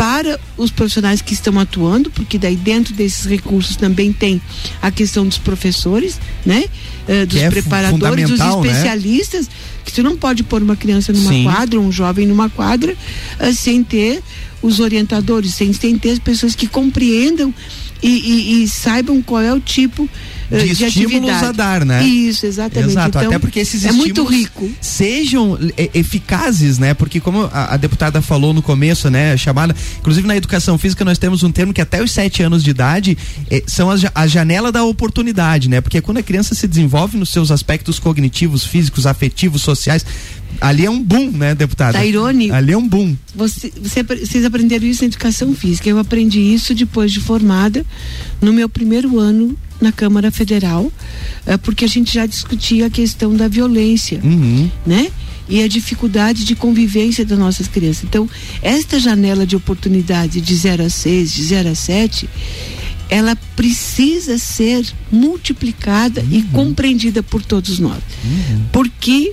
para 0.00 0.40
os 0.56 0.70
profissionais 0.70 1.20
que 1.20 1.34
estão 1.34 1.58
atuando, 1.58 2.10
porque 2.10 2.38
daí 2.38 2.56
dentro 2.56 2.94
desses 2.94 3.26
recursos 3.26 3.76
também 3.76 4.14
tem 4.14 4.40
a 4.80 4.90
questão 4.90 5.28
dos 5.28 5.36
professores, 5.36 6.18
né? 6.46 6.64
Uh, 7.06 7.26
dos 7.26 7.36
é 7.36 7.50
preparadores, 7.50 8.30
dos 8.30 8.38
né? 8.38 8.48
especialistas, 8.48 9.46
né? 9.46 9.52
que 9.84 9.92
você 9.92 10.02
não 10.02 10.16
pode 10.16 10.42
pôr 10.42 10.62
uma 10.62 10.74
criança 10.74 11.12
numa 11.12 11.30
Sim. 11.30 11.44
quadra, 11.44 11.78
um 11.78 11.92
jovem 11.92 12.26
numa 12.26 12.48
quadra, 12.48 12.96
uh, 13.38 13.52
sem 13.52 13.84
ter 13.84 14.22
os 14.62 14.80
orientadores, 14.80 15.52
sem, 15.52 15.70
sem 15.74 15.98
ter 15.98 16.12
as 16.12 16.18
pessoas 16.18 16.54
que 16.54 16.66
compreendam 16.66 17.52
e, 18.02 18.08
e, 18.08 18.62
e 18.62 18.68
saibam 18.68 19.20
qual 19.20 19.42
é 19.42 19.52
o 19.52 19.60
tipo 19.60 20.08
de, 20.50 20.74
de 20.74 20.84
estímulos 20.84 21.30
atividade. 21.30 21.46
a 21.46 21.52
dar, 21.52 21.84
né? 21.84 22.02
Isso, 22.02 22.44
exatamente. 22.46 22.90
Exato, 22.90 23.18
então, 23.18 23.28
até 23.28 23.38
porque 23.38 23.60
esses 23.60 23.84
é 23.84 23.92
muito 23.92 24.24
rico. 24.24 24.68
sejam 24.80 25.58
eficazes, 25.94 26.78
né? 26.78 26.92
Porque 26.94 27.20
como 27.20 27.48
a, 27.52 27.74
a, 27.74 27.76
deputada 27.76 28.20
falou 28.20 28.52
no 28.52 28.62
começo, 28.62 29.08
né, 29.10 29.36
chamada, 29.36 29.74
inclusive 29.98 30.26
na 30.26 30.36
educação 30.36 30.76
física 30.76 31.04
nós 31.04 31.18
temos 31.18 31.42
um 31.42 31.52
termo 31.52 31.72
que 31.72 31.80
até 31.80 32.02
os 32.02 32.10
sete 32.10 32.42
anos 32.42 32.64
de 32.64 32.70
idade 32.70 33.16
eh, 33.50 33.62
são 33.66 33.90
as, 33.90 34.02
a 34.14 34.26
janela 34.26 34.72
da 34.72 34.84
oportunidade, 34.84 35.68
né? 35.68 35.80
Porque 35.80 36.00
quando 36.00 36.18
a 36.18 36.22
criança 36.22 36.54
se 36.54 36.66
desenvolve 36.66 37.16
nos 37.16 37.30
seus 37.30 37.50
aspectos 37.50 37.98
cognitivos, 37.98 38.64
físicos, 38.64 39.06
afetivos, 39.06 39.62
sociais, 39.62 40.04
ali 40.60 40.86
é 40.86 40.90
um 40.90 41.02
boom, 41.02 41.30
né, 41.30 41.54
deputada? 41.54 41.98
Tá 41.98 42.04
irônico. 42.04 42.54
Ali 42.54 42.72
é 42.72 42.76
um 42.78 42.86
boom. 42.88 43.16
Você, 43.34 43.72
você, 43.82 44.02
vocês 44.02 44.44
aprenderam 44.44 44.86
isso 44.86 45.02
na 45.02 45.08
educação 45.08 45.54
física. 45.54 45.88
Eu 45.88 45.98
aprendi 45.98 46.40
isso 46.40 46.74
depois 46.74 47.12
de 47.12 47.20
formada, 47.20 47.84
no 48.40 48.52
meu 48.52 48.68
primeiro 48.68 49.18
ano 49.18 49.56
na 49.80 49.90
Câmara 49.90 50.30
Federal, 50.30 50.92
é, 51.46 51.56
porque 51.56 51.84
a 51.86 51.88
gente 51.88 52.12
já 52.12 52.26
discutia 52.26 52.86
a 52.86 52.90
questão 52.90 53.34
da 53.34 53.48
violência, 53.48 54.20
Uhum. 54.22 54.70
né? 54.86 55.08
E 55.48 55.62
a 55.62 55.66
dificuldade 55.68 56.44
de 56.44 56.54
convivência 56.54 57.24
das 57.24 57.38
nossas 57.38 57.66
crianças. 57.66 58.04
Então, 58.04 58.28
esta 58.62 59.00
janela 59.00 59.44
de 59.46 59.56
oportunidade 59.56 60.40
de 60.40 60.54
0 60.54 60.84
a 60.84 60.90
6, 60.90 61.32
de 61.32 61.42
0 61.44 61.70
a 61.70 61.74
7, 61.74 62.28
ela 63.08 63.34
precisa 63.56 64.38
ser 64.38 64.86
multiplicada 65.10 66.24
e 66.30 66.42
compreendida 66.52 67.22
por 67.22 67.42
todos 67.42 67.78
nós. 67.80 68.00
Porque 68.70 69.32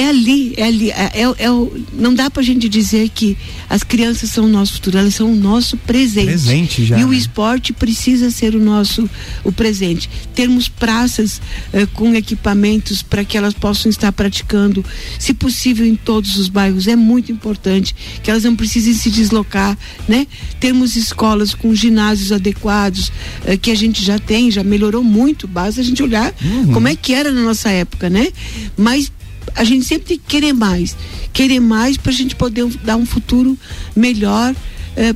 é 0.00 0.08
ali, 0.08 0.54
é 0.56 0.62
ali, 0.64 0.90
é, 0.90 1.10
é- 1.22 1.34
é 1.44 1.50
o- 1.50 1.72
não 1.92 2.14
dá 2.14 2.30
pra 2.30 2.42
gente 2.42 2.68
dizer 2.68 3.08
que 3.08 3.36
as 3.68 3.82
crianças 3.82 4.30
são 4.30 4.44
o 4.44 4.48
nosso 4.48 4.74
futuro, 4.74 4.96
elas 4.98 5.14
são 5.14 5.32
o 5.32 5.36
nosso 5.36 5.76
presente. 5.78 6.26
Presente 6.26 6.84
já, 6.84 6.98
E 6.98 7.04
o 7.04 7.08
né? 7.08 7.16
esporte 7.16 7.72
precisa 7.72 8.30
ser 8.30 8.54
o 8.54 8.60
nosso 8.60 9.08
o 9.44 9.50
presente. 9.50 10.08
Termos 10.34 10.68
praças 10.68 11.40
eh, 11.72 11.86
com 11.94 12.14
equipamentos 12.14 13.02
para 13.02 13.24
que 13.24 13.36
elas 13.36 13.54
possam 13.54 13.90
estar 13.90 14.12
praticando, 14.12 14.84
se 15.18 15.34
possível, 15.34 15.84
em 15.86 15.96
todos 15.96 16.36
os 16.36 16.48
bairros 16.48 16.86
é 16.86 16.94
muito 16.96 17.32
importante. 17.32 17.94
Que 18.22 18.30
elas 18.30 18.44
não 18.44 18.54
precisem 18.54 18.94
se 18.94 19.10
deslocar, 19.10 19.76
né? 20.08 20.26
Termos 20.60 20.94
escolas 20.96 21.54
com 21.54 21.74
ginásios 21.74 22.30
adequados, 22.32 23.10
eh, 23.44 23.56
que 23.56 23.70
a 23.70 23.74
gente 23.74 24.04
já 24.04 24.18
tem, 24.18 24.50
já 24.50 24.62
melhorou 24.62 25.02
muito. 25.02 25.48
Basta 25.48 25.80
a 25.80 25.84
gente 25.84 26.02
olhar 26.02 26.32
como 26.72 26.86
é 26.88 26.94
que 26.94 27.12
era 27.14 27.32
na 27.32 27.42
nossa 27.42 27.68
época, 27.70 28.08
né? 28.08 28.28
Mas 28.76 29.10
a 29.54 29.64
gente 29.64 29.84
sempre 29.84 30.08
tem 30.08 30.18
que 30.18 30.26
querer 30.26 30.52
mais, 30.52 30.96
querer 31.32 31.60
mais 31.60 31.96
para 31.96 32.12
a 32.12 32.14
gente 32.14 32.34
poder 32.34 32.66
dar 32.84 32.96
um 32.96 33.06
futuro 33.06 33.56
melhor 33.94 34.54
eh, 34.96 35.14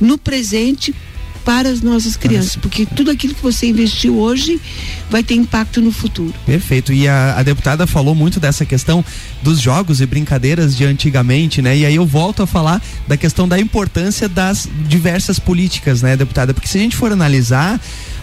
no 0.00 0.16
presente 0.16 0.94
para 1.44 1.68
as 1.68 1.80
nossas 1.80 2.16
crianças, 2.16 2.56
porque 2.56 2.86
tudo 2.86 3.10
aquilo 3.10 3.34
que 3.34 3.42
você 3.42 3.66
investiu 3.66 4.18
hoje 4.18 4.60
vai 5.10 5.22
ter 5.22 5.34
impacto 5.34 5.80
no 5.80 5.90
futuro. 5.90 6.34
Perfeito. 6.46 6.92
E 6.92 7.08
a, 7.08 7.38
a 7.38 7.42
deputada 7.42 7.86
falou 7.86 8.14
muito 8.14 8.38
dessa 8.38 8.64
questão 8.64 9.04
dos 9.42 9.60
jogos 9.60 10.00
e 10.00 10.06
brincadeiras 10.06 10.76
de 10.76 10.84
antigamente, 10.84 11.62
né? 11.62 11.76
E 11.76 11.86
aí 11.86 11.94
eu 11.94 12.06
volto 12.06 12.42
a 12.42 12.46
falar 12.46 12.82
da 13.08 13.16
questão 13.16 13.48
da 13.48 13.58
importância 13.58 14.28
das 14.28 14.68
diversas 14.86 15.38
políticas, 15.38 16.02
né, 16.02 16.16
deputada? 16.16 16.52
Porque 16.54 16.68
se 16.68 16.78
a 16.78 16.80
gente 16.80 16.96
for 16.96 17.10
analisar 17.10 17.80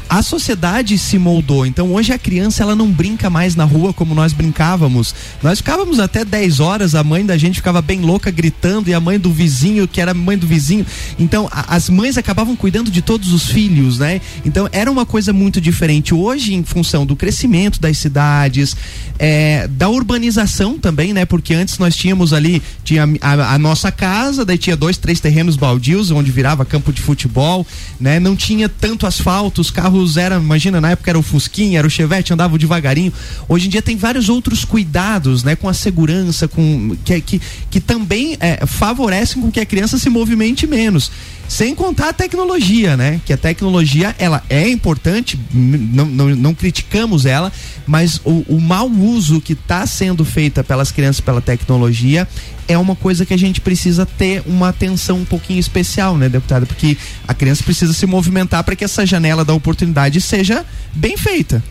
a 0.10 0.22
sociedade 0.22 0.98
se 0.98 1.18
moldou. 1.18 1.66
Então 1.66 1.94
hoje 1.94 2.14
a 2.14 2.18
criança 2.20 2.64
ela 2.64 2.76
não 2.76 2.90
brinca 2.92 3.30
mais 3.30 3.56
na 3.56 3.64
rua 3.64 3.94
como 3.94 4.14
nós 4.16 4.34
brincávamos. 4.34 5.14
Nós 5.44 5.60
ficávamos 5.60 6.00
até 6.00 6.24
10 6.24 6.60
horas, 6.60 6.96
a 6.96 7.04
mãe 7.04 7.26
da 7.26 7.38
gente 7.38 7.56
ficava 7.56 7.82
bem 7.82 8.02
louca 8.02 8.32
gritando 8.32 8.90
e 8.90 8.94
a 8.94 9.00
mãe 9.00 9.20
do 9.20 9.32
vizinho, 9.32 9.88
que 9.88 10.00
era 10.00 10.14
mãe 10.14 10.38
do 10.38 10.48
vizinho. 10.48 10.86
Então 11.20 11.48
a- 11.52 11.76
as 11.76 11.90
mães 11.90 12.18
acabavam 12.18 12.56
cuidando 12.56 12.90
de 12.90 13.02
todos 13.02 13.34
os 13.34 13.48
filhos, 13.50 13.98
né? 14.00 14.22
Então 14.46 14.70
era 14.72 14.90
uma 14.92 15.06
coisa 15.06 15.34
muito 15.34 15.60
diferente. 15.60 16.14
Hoje, 16.14 16.54
em 16.54 16.64
função 16.64 17.06
do 17.06 17.16
crescimento 17.16 17.80
das 17.82 17.98
cidades, 17.98 18.76
é, 19.20 19.68
da 19.68 19.90
urbanização 19.90 20.78
também, 20.80 21.14
né? 21.14 21.26
Porque 21.26 21.54
antes 21.54 21.78
nós 21.80 21.96
tínhamos 21.96 22.34
ali, 22.34 22.62
tinha 22.84 23.04
a, 23.22 23.54
a 23.56 23.58
nossa 23.58 23.92
casa, 23.92 24.46
daí 24.46 24.58
tinha 24.58 24.76
dois, 24.78 24.98
três 24.98 25.20
terrenos 25.20 25.56
baldios, 25.56 26.12
onde 26.12 26.32
virava 26.32 26.64
campo 26.66 26.94
de 26.94 27.02
futebol, 27.02 27.66
né? 28.00 28.20
Não 28.20 28.36
tinha 28.36 28.70
tanto 28.70 29.06
asfalto, 29.08 29.62
os 29.62 29.72
carros 29.72 29.97
eram, 30.18 30.42
imagina, 30.42 30.80
na 30.80 30.92
época 30.92 31.10
era 31.10 31.18
o 31.18 31.24
Fusquinha, 31.24 31.80
era 31.80 31.88
o 31.88 31.90
Chevette, 31.90 32.34
andavam 32.34 32.58
devagarinho. 32.58 33.12
Hoje 33.48 33.68
em 33.68 33.70
dia 33.70 33.82
tem 33.82 33.98
vários 33.98 34.30
outros 34.30 34.64
cuidados, 34.64 35.44
né? 35.44 35.56
Com 35.56 35.68
a 35.68 35.74
segurança, 35.74 36.48
com 36.48 36.96
que, 37.04 37.22
que, 37.22 37.42
que 37.70 37.80
também 37.80 38.38
é, 38.40 38.66
favorecem 38.66 39.42
com 39.42 39.52
que 39.52 39.60
a 39.60 39.66
criança 39.66 39.98
se 39.98 40.10
movimente 40.10 40.68
menos. 40.68 41.12
Sem 41.48 41.74
contar 41.74 42.10
a 42.10 42.14
tecnologia, 42.14 42.98
né? 42.98 43.22
Que 43.26 43.32
a 43.32 43.38
tecnologia, 43.38 44.14
ela 44.20 44.44
é 44.50 44.68
importante, 44.68 45.40
não, 45.54 46.06
não, 46.06 46.36
não 46.36 46.54
criticamos 46.54 47.26
ela, 47.26 47.52
mas 47.86 48.20
o, 48.26 48.44
o 48.50 48.60
mau 48.60 48.90
uso 48.90 49.40
que 49.40 49.54
está 49.54 49.86
sendo 49.88 50.26
feita 50.26 50.64
pelas 50.64 50.92
crianças 50.92 51.22
pela 51.22 51.40
tecnologia 51.40 52.28
é 52.68 52.78
uma 52.78 52.96
coisa 52.96 53.26
que 53.26 53.34
a 53.34 53.38
gente 53.38 53.62
precisa 53.62 54.06
ter 54.06 54.44
uma 54.46 54.70
atenção 54.70 55.20
um 55.20 55.26
pouquinho 55.26 55.60
especial, 55.60 56.18
né, 56.18 56.28
deputada? 56.28 56.66
Porque 56.66 56.98
a 57.26 57.34
criança 57.34 57.64
precisa 57.64 57.94
se 57.94 58.06
movimentar 58.06 58.64
para 58.64 58.76
que 58.76 58.84
essa 58.84 59.06
janela 59.06 59.46
da 59.46 59.54
oportunidade 59.54 60.20
seja 60.20 60.66
bem 60.94 61.16
feita. 61.16 61.64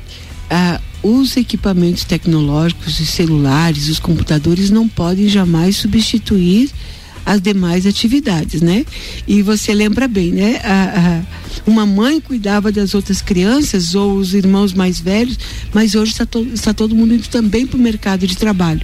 Ah, 0.48 0.80
os 1.02 1.36
equipamentos 1.36 2.04
tecnológicos, 2.04 2.98
os 2.98 3.10
celulares, 3.10 3.88
os 3.88 3.98
computadores 3.98 4.70
não 4.70 4.88
podem 4.88 5.28
jamais 5.28 5.76
substituir 5.76 6.70
as 7.26 7.40
demais 7.42 7.84
atividades, 7.86 8.62
né? 8.62 8.86
E 9.26 9.42
você 9.42 9.74
lembra 9.74 10.06
bem, 10.06 10.30
né? 10.32 10.60
A- 10.62 11.00
a- 11.00 11.36
uma 11.66 11.84
mãe 11.84 12.20
cuidava 12.20 12.70
das 12.70 12.94
outras 12.94 13.20
crianças 13.20 13.94
ou 13.96 14.16
os 14.16 14.32
irmãos 14.32 14.72
mais 14.72 15.00
velhos, 15.00 15.36
mas 15.74 15.96
hoje 15.96 16.12
está, 16.12 16.24
to- 16.24 16.46
está 16.54 16.72
todo 16.72 16.94
mundo 16.94 17.12
indo 17.14 17.26
também 17.28 17.66
para 17.66 17.76
o 17.76 17.80
mercado 17.80 18.26
de 18.26 18.36
trabalho. 18.36 18.80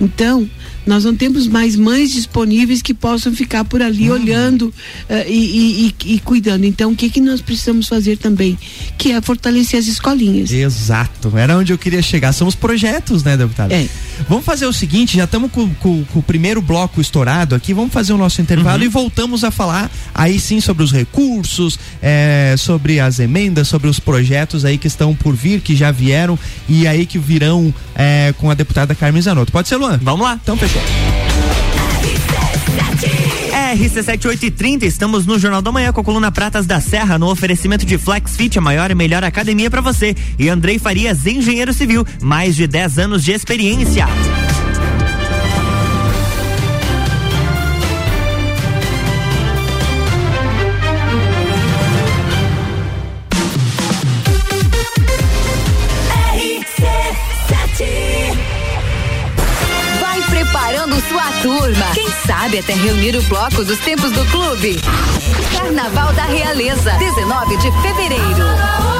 Então, 0.00 0.48
nós 0.86 1.04
não 1.04 1.14
temos 1.14 1.46
mais 1.46 1.76
mães 1.76 2.10
disponíveis 2.12 2.82
que 2.82 2.94
possam 2.94 3.32
ficar 3.34 3.64
por 3.64 3.82
ali 3.82 4.10
olhando 4.10 4.72
eh, 5.08 5.26
e, 5.28 5.34
e- 5.34 5.94
e- 6.04 6.14
e 6.14 6.18
cuidando. 6.20 6.64
Então, 6.64 6.92
o 6.92 6.96
que, 6.96 7.08
que 7.10 7.20
nós 7.20 7.40
precisamos 7.40 7.86
fazer 7.88 8.16
também? 8.16 8.58
Que 8.98 9.12
é 9.12 9.20
fortalecer 9.20 9.78
as 9.78 9.86
escolinhas. 9.86 10.50
Exato, 10.50 11.36
era 11.36 11.56
onde 11.56 11.72
eu 11.72 11.78
queria 11.78 12.02
chegar. 12.02 12.32
São 12.32 12.46
os 12.46 12.54
projetos, 12.54 13.22
né, 13.22 13.36
deputada? 13.36 13.74
É. 13.74 13.86
Vamos 14.28 14.44
fazer 14.44 14.66
o 14.66 14.72
seguinte, 14.72 15.16
já 15.16 15.24
estamos 15.24 15.50
com, 15.50 15.68
com- 15.74 16.04
com 16.04 16.18
o 16.18 16.22
primeiro 16.22 16.60
bloco 16.60 17.00
estourado 17.00 17.54
aqui, 17.54 17.72
vamos 17.74 17.92
fazer 17.92 18.12
o 18.12 18.18
nosso 18.18 18.40
intervalo 18.40 18.82
e 18.84 18.88
voltamos 18.88 19.44
a 19.44 19.50
falar 19.50 19.90
aí 20.14 20.38
sim 20.38 20.60
sobre 20.60 20.82
os 20.82 20.92
recursos, 20.92 21.78
é, 22.02 22.54
sobre 22.58 23.00
as 23.00 23.18
emendas, 23.18 23.68
sobre 23.68 23.88
os 23.88 23.98
projetos 23.98 24.64
aí 24.64 24.76
que 24.78 24.86
estão 24.86 25.14
por 25.14 25.34
vir, 25.34 25.60
que 25.60 25.74
já 25.76 25.90
vieram 25.90 26.38
e 26.68 26.86
aí 26.86 27.06
que 27.06 27.18
virão 27.18 27.72
é, 27.94 28.34
com 28.38 28.50
a 28.50 28.54
deputada 28.54 28.94
Carmen 28.94 29.20
Zanotto. 29.22 29.52
Pode 29.52 29.68
ser, 29.68 29.76
Luan? 29.76 29.98
Vamos 30.02 30.22
lá. 30.22 30.38
Então, 30.42 30.56
pessoal. 30.56 30.69
RC7830, 33.70 34.82
estamos 34.82 35.26
no 35.26 35.38
Jornal 35.38 35.62
da 35.62 35.70
Manhã 35.70 35.92
com 35.92 36.00
a 36.00 36.04
coluna 36.04 36.32
Pratas 36.32 36.66
da 36.66 36.80
Serra, 36.80 37.18
no 37.18 37.30
oferecimento 37.30 37.86
de 37.86 37.96
Flex 37.96 38.36
Fit, 38.36 38.58
a 38.58 38.60
maior 38.60 38.90
e 38.90 38.94
melhor 38.94 39.22
academia 39.22 39.70
para 39.70 39.80
você. 39.80 40.14
E 40.38 40.48
Andrei 40.48 40.78
Farias, 40.78 41.24
engenheiro 41.26 41.72
civil, 41.72 42.04
mais 42.20 42.56
de 42.56 42.66
10 42.66 42.98
anos 42.98 43.24
de 43.24 43.32
experiência. 43.32 44.06
Sabe 62.50 62.58
até 62.58 62.72
reunir 62.72 63.16
o 63.16 63.22
bloco 63.22 63.64
dos 63.64 63.78
tempos 63.78 64.10
do 64.10 64.24
clube. 64.26 64.76
Carnaval 65.56 66.12
da 66.14 66.24
Realeza, 66.24 66.90
19 66.94 67.56
de 67.58 67.70
fevereiro. 67.80 68.99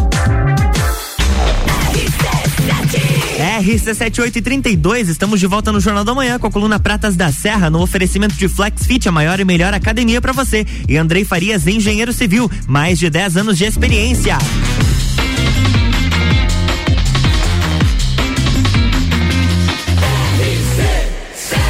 RC7832, 3.41 5.09
estamos 5.09 5.39
de 5.39 5.47
volta 5.47 5.71
no 5.71 5.79
Jornal 5.79 6.03
da 6.03 6.13
Manhã 6.13 6.37
com 6.37 6.45
a 6.45 6.51
coluna 6.51 6.79
Pratas 6.79 7.15
da 7.15 7.31
Serra, 7.31 7.71
no 7.71 7.81
oferecimento 7.81 8.35
de 8.35 8.47
Flex 8.47 8.85
Fit, 8.85 9.09
a 9.09 9.11
maior 9.11 9.39
e 9.39 9.43
melhor 9.43 9.73
academia 9.73 10.21
para 10.21 10.31
você. 10.31 10.63
E 10.87 10.95
Andrei 10.95 11.25
Farias, 11.25 11.65
engenheiro 11.65 12.13
civil, 12.13 12.49
mais 12.67 12.99
de 12.99 13.09
10 13.09 13.37
anos 13.37 13.57
de 13.57 13.65
experiência. 13.65 14.37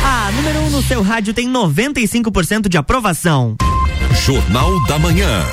A 0.03 0.31
número 0.33 0.59
1 0.59 0.65
um 0.65 0.69
no 0.71 0.83
seu 0.83 1.01
rádio 1.01 1.33
tem 1.33 1.49
95% 1.49 2.67
de 2.67 2.77
aprovação. 2.77 3.55
Jornal 4.25 4.85
da 4.87 4.99
Manhã. 4.99 5.45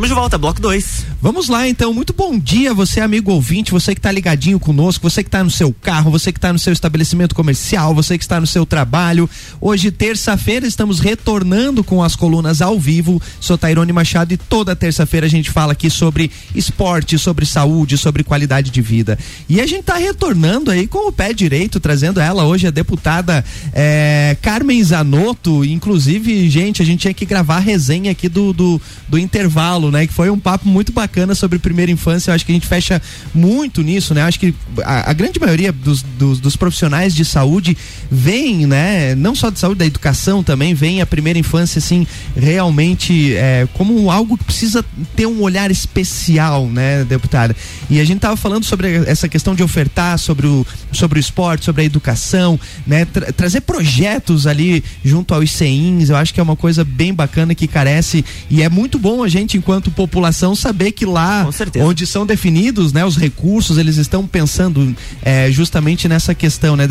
Estamos 0.00 0.16
de 0.16 0.18
volta, 0.18 0.38
bloco 0.38 0.62
2. 0.62 1.04
Vamos 1.20 1.50
lá 1.50 1.68
então, 1.68 1.92
muito 1.92 2.14
bom 2.14 2.38
dia 2.38 2.72
você 2.72 3.00
amigo 3.00 3.30
ouvinte, 3.30 3.70
você 3.70 3.94
que 3.94 3.98
está 3.98 4.10
ligadinho 4.10 4.58
conosco, 4.58 5.10
você 5.10 5.22
que 5.22 5.28
está 5.28 5.44
no 5.44 5.50
seu 5.50 5.74
carro, 5.74 6.10
você 6.10 6.32
que 6.32 6.38
está 6.38 6.50
no 6.50 6.58
seu 6.58 6.72
estabelecimento 6.72 7.34
comercial, 7.34 7.94
você 7.94 8.16
que 8.16 8.24
está 8.24 8.40
no 8.40 8.46
seu 8.46 8.64
trabalho. 8.64 9.28
Hoje, 9.60 9.90
terça-feira, 9.90 10.66
estamos 10.66 11.00
retornando 11.00 11.84
com 11.84 12.02
as 12.02 12.16
colunas 12.16 12.62
ao 12.62 12.80
vivo. 12.80 13.20
Sou 13.38 13.58
Tairone 13.58 13.92
Machado 13.92 14.32
e 14.32 14.38
toda 14.38 14.74
terça-feira 14.74 15.26
a 15.26 15.28
gente 15.28 15.50
fala 15.50 15.72
aqui 15.72 15.90
sobre 15.90 16.30
esporte, 16.54 17.18
sobre 17.18 17.44
saúde, 17.44 17.98
sobre 17.98 18.24
qualidade 18.24 18.70
de 18.70 18.80
vida. 18.80 19.18
E 19.50 19.60
a 19.60 19.66
gente 19.66 19.80
está 19.80 19.96
retornando 19.96 20.70
aí 20.70 20.86
com 20.86 21.08
o 21.08 21.12
pé 21.12 21.34
direito, 21.34 21.78
trazendo 21.78 22.18
ela 22.18 22.44
hoje 22.44 22.66
a 22.66 22.70
deputada 22.70 23.44
é, 23.74 24.34
Carmen 24.40 24.82
Zanotto. 24.82 25.62
Inclusive, 25.62 26.48
gente, 26.48 26.80
a 26.80 26.86
gente 26.86 27.00
tinha 27.00 27.12
que 27.12 27.26
gravar 27.26 27.56
a 27.56 27.60
resenha 27.60 28.12
aqui 28.12 28.30
do, 28.30 28.54
do, 28.54 28.80
do 29.06 29.18
intervalo 29.18 29.89
né? 29.90 30.06
Que 30.06 30.12
foi 30.12 30.30
um 30.30 30.38
papo 30.38 30.68
muito 30.68 30.92
bacana 30.92 31.34
sobre 31.34 31.58
primeira 31.58 31.90
infância. 31.90 32.30
Eu 32.30 32.34
acho 32.34 32.44
que 32.46 32.52
a 32.52 32.54
gente 32.54 32.66
fecha 32.66 33.00
muito 33.34 33.82
nisso, 33.82 34.14
né? 34.14 34.22
Eu 34.22 34.26
acho 34.26 34.38
que 34.38 34.54
a, 34.82 35.10
a 35.10 35.12
grande 35.12 35.38
maioria 35.38 35.72
dos, 35.72 36.02
dos, 36.02 36.40
dos, 36.40 36.56
profissionais 36.56 37.14
de 37.14 37.24
saúde 37.24 37.76
vem, 38.10 38.66
né? 38.66 39.14
Não 39.14 39.34
só 39.34 39.50
de 39.50 39.58
saúde, 39.58 39.78
da 39.78 39.86
educação 39.86 40.42
também, 40.42 40.74
vem 40.74 41.00
a 41.00 41.06
primeira 41.06 41.38
infância, 41.38 41.78
assim, 41.78 42.06
realmente 42.36 43.34
é, 43.36 43.68
como 43.74 44.10
algo 44.10 44.36
que 44.36 44.44
precisa 44.44 44.84
ter 45.14 45.26
um 45.26 45.40
olhar 45.42 45.70
especial, 45.70 46.66
né, 46.66 47.04
deputada? 47.04 47.54
E 47.88 48.00
a 48.00 48.04
gente 48.04 48.20
tava 48.20 48.36
falando 48.36 48.64
sobre 48.64 48.96
essa 49.06 49.28
questão 49.28 49.54
de 49.54 49.62
ofertar 49.62 50.18
sobre 50.18 50.46
o, 50.46 50.66
sobre 50.92 51.18
o 51.18 51.20
esporte, 51.20 51.64
sobre 51.64 51.82
a 51.82 51.84
educação, 51.84 52.58
né? 52.86 53.04
Tra 53.04 53.32
trazer 53.32 53.60
projetos 53.62 54.46
ali 54.46 54.82
junto 55.04 55.34
aos 55.34 55.50
CEINs, 55.52 56.10
eu 56.10 56.16
acho 56.16 56.34
que 56.34 56.40
é 56.40 56.42
uma 56.42 56.56
coisa 56.56 56.84
bem 56.84 57.14
bacana 57.14 57.54
que 57.54 57.66
carece 57.66 58.24
e 58.50 58.62
é 58.62 58.68
muito 58.68 58.98
bom 58.98 59.22
a 59.22 59.28
gente, 59.28 59.56
enquanto 59.56 59.90
população, 59.90 60.54
saber 60.54 60.92
que 60.92 61.06
lá 61.06 61.48
onde 61.80 62.06
são 62.06 62.26
definidos 62.26 62.92
né, 62.92 63.04
os 63.04 63.16
recursos, 63.16 63.78
eles 63.78 63.96
estão 63.96 64.26
pensando 64.26 64.94
é, 65.22 65.50
justamente 65.50 66.08
nessa 66.08 66.34
questão, 66.34 66.76
né? 66.76 66.88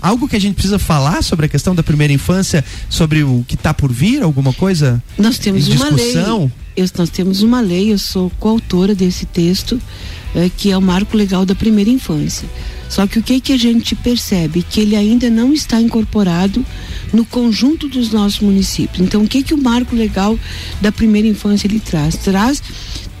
Algo 0.00 0.28
que 0.28 0.36
a 0.36 0.40
gente 0.40 0.61
precisa 0.62 0.78
falar 0.78 1.24
sobre 1.24 1.46
a 1.46 1.48
questão 1.48 1.74
da 1.74 1.82
primeira 1.82 2.12
infância, 2.12 2.64
sobre 2.88 3.24
o 3.24 3.44
que 3.48 3.56
está 3.56 3.74
por 3.74 3.92
vir, 3.92 4.22
alguma 4.22 4.52
coisa? 4.52 5.02
Nós 5.18 5.36
temos 5.36 5.66
uma 5.66 5.90
lei. 5.90 6.14
Eu, 6.76 6.88
nós 6.96 7.10
temos 7.10 7.42
uma 7.42 7.60
lei, 7.60 7.92
eu 7.92 7.98
sou 7.98 8.30
coautora 8.38 8.94
desse 8.94 9.26
texto, 9.26 9.80
é, 10.34 10.48
que 10.56 10.70
é 10.70 10.78
o 10.78 10.80
marco 10.80 11.16
legal 11.16 11.44
da 11.44 11.54
primeira 11.54 11.90
infância. 11.90 12.48
Só 12.88 13.06
que 13.08 13.18
o 13.18 13.22
que, 13.22 13.40
que 13.40 13.52
a 13.52 13.58
gente 13.58 13.96
percebe? 13.96 14.62
Que 14.62 14.80
ele 14.80 14.94
ainda 14.94 15.28
não 15.28 15.52
está 15.52 15.80
incorporado 15.80 16.64
no 17.12 17.24
conjunto 17.24 17.88
dos 17.88 18.12
nossos 18.12 18.38
municípios. 18.38 19.00
Então, 19.00 19.24
o 19.24 19.28
que, 19.28 19.42
que 19.42 19.52
o 19.52 19.58
marco 19.58 19.96
legal 19.96 20.38
da 20.80 20.92
primeira 20.92 21.26
infância 21.26 21.66
ele 21.66 21.80
traz? 21.80 22.16
Traz 22.16 22.62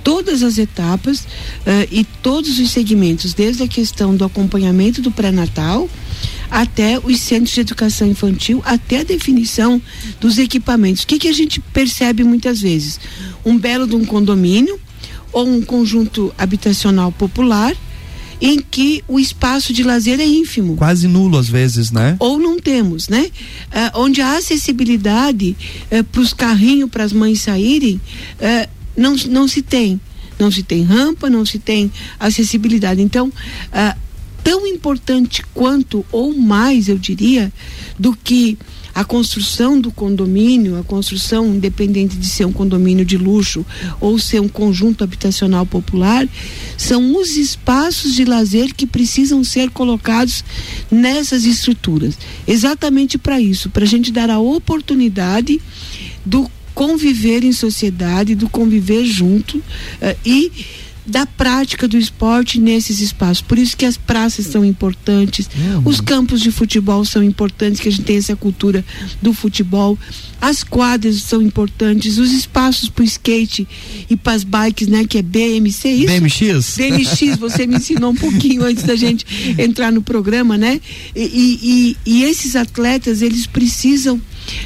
todas 0.04 0.42
as 0.42 0.58
etapas 0.58 1.20
uh, 1.20 1.88
e 1.90 2.04
todos 2.22 2.58
os 2.58 2.70
segmentos, 2.70 3.34
desde 3.34 3.64
a 3.64 3.68
questão 3.68 4.14
do 4.14 4.24
acompanhamento 4.24 5.02
do 5.02 5.10
pré-natal 5.10 5.88
até 6.52 6.98
os 6.98 7.18
centros 7.18 7.54
de 7.54 7.62
educação 7.62 8.06
infantil, 8.06 8.60
até 8.66 9.00
a 9.00 9.04
definição 9.04 9.80
dos 10.20 10.36
equipamentos. 10.36 11.02
O 11.02 11.06
que, 11.06 11.18
que 11.18 11.28
a 11.28 11.32
gente 11.32 11.58
percebe 11.58 12.22
muitas 12.22 12.60
vezes? 12.60 13.00
Um 13.42 13.58
belo 13.58 13.86
de 13.86 13.96
um 13.96 14.04
condomínio 14.04 14.78
ou 15.32 15.48
um 15.48 15.62
conjunto 15.62 16.32
habitacional 16.36 17.10
popular 17.10 17.74
em 18.38 18.60
que 18.60 19.02
o 19.08 19.18
espaço 19.18 19.72
de 19.72 19.82
lazer 19.82 20.20
é 20.20 20.26
ínfimo. 20.26 20.76
Quase 20.76 21.08
nulo 21.08 21.38
às 21.38 21.48
vezes, 21.48 21.90
né? 21.90 22.16
Ou 22.18 22.38
não 22.38 22.58
temos, 22.58 23.08
né? 23.08 23.30
Uh, 23.68 24.00
onde 24.00 24.20
a 24.20 24.36
acessibilidade 24.36 25.56
eh, 25.90 26.02
para 26.02 26.20
os 26.20 26.34
carrinhos, 26.34 26.90
para 26.90 27.04
as 27.04 27.14
mães 27.14 27.40
saírem, 27.40 27.94
uh, 27.94 28.68
não, 28.94 29.16
não 29.30 29.48
se 29.48 29.62
tem. 29.62 29.98
Não 30.38 30.50
se 30.50 30.62
tem 30.62 30.82
rampa, 30.82 31.30
não 31.30 31.46
se 31.46 31.58
tem 31.58 31.90
acessibilidade. 32.18 33.00
Então, 33.00 33.32
tão 34.42 34.66
importante 34.66 35.42
quanto, 35.54 36.04
ou 36.10 36.36
mais, 36.36 36.88
eu 36.88 36.98
diria, 36.98 37.52
do 37.98 38.14
que 38.16 38.58
a 38.94 39.04
construção 39.04 39.80
do 39.80 39.90
condomínio, 39.90 40.78
a 40.78 40.84
construção, 40.84 41.46
independente 41.54 42.16
de 42.16 42.26
ser 42.26 42.44
um 42.44 42.52
condomínio 42.52 43.04
de 43.04 43.16
luxo 43.16 43.64
ou 44.00 44.18
ser 44.18 44.40
um 44.40 44.48
conjunto 44.48 45.02
habitacional 45.02 45.64
popular, 45.64 46.28
são 46.76 47.16
os 47.16 47.36
espaços 47.36 48.14
de 48.14 48.24
lazer 48.24 48.74
que 48.74 48.86
precisam 48.86 49.42
ser 49.42 49.70
colocados 49.70 50.44
nessas 50.90 51.44
estruturas. 51.44 52.18
Exatamente 52.46 53.16
para 53.16 53.40
isso, 53.40 53.70
para 53.70 53.84
a 53.84 53.88
gente 53.88 54.12
dar 54.12 54.28
a 54.28 54.38
oportunidade 54.38 55.60
do 56.24 56.50
conviver 56.74 57.44
em 57.44 57.52
sociedade, 57.52 58.34
do 58.34 58.48
conviver 58.48 59.04
junto 59.04 59.58
uh, 59.58 59.62
e 60.24 60.50
da 61.04 61.26
prática 61.26 61.88
do 61.88 61.98
esporte 61.98 62.60
nesses 62.60 63.00
espaços. 63.00 63.42
Por 63.42 63.58
isso 63.58 63.76
que 63.76 63.84
as 63.84 63.96
praças 63.96 64.46
são 64.46 64.64
importantes, 64.64 65.48
uhum. 65.56 65.82
os 65.84 66.00
campos 66.00 66.40
de 66.40 66.50
futebol 66.50 67.04
são 67.04 67.22
importantes, 67.22 67.80
que 67.80 67.88
a 67.88 67.90
gente 67.90 68.04
tem 68.04 68.16
essa 68.16 68.36
cultura 68.36 68.84
do 69.20 69.32
futebol, 69.32 69.98
as 70.40 70.62
quadras 70.62 71.16
são 71.22 71.42
importantes, 71.42 72.18
os 72.18 72.32
espaços 72.32 72.88
para 72.88 73.02
o 73.02 73.04
skate 73.04 73.66
e 74.08 74.16
para 74.16 74.34
as 74.34 74.44
bikes, 74.44 74.88
né, 74.88 75.04
que 75.04 75.18
é 75.18 75.22
BMC, 75.22 75.88
isso? 75.88 76.06
BMX? 76.06 76.76
BMX, 76.76 77.38
você 77.38 77.66
me 77.66 77.76
ensinou 77.76 78.10
um 78.10 78.16
pouquinho 78.16 78.64
antes 78.64 78.84
da 78.84 78.96
gente 78.96 79.26
entrar 79.58 79.92
no 79.92 80.02
programa, 80.02 80.56
né? 80.56 80.80
E, 81.14 81.96
e, 82.04 82.10
e 82.10 82.24
esses 82.24 82.56
atletas, 82.56 83.22
eles 83.22 83.46
precisam 83.46 84.20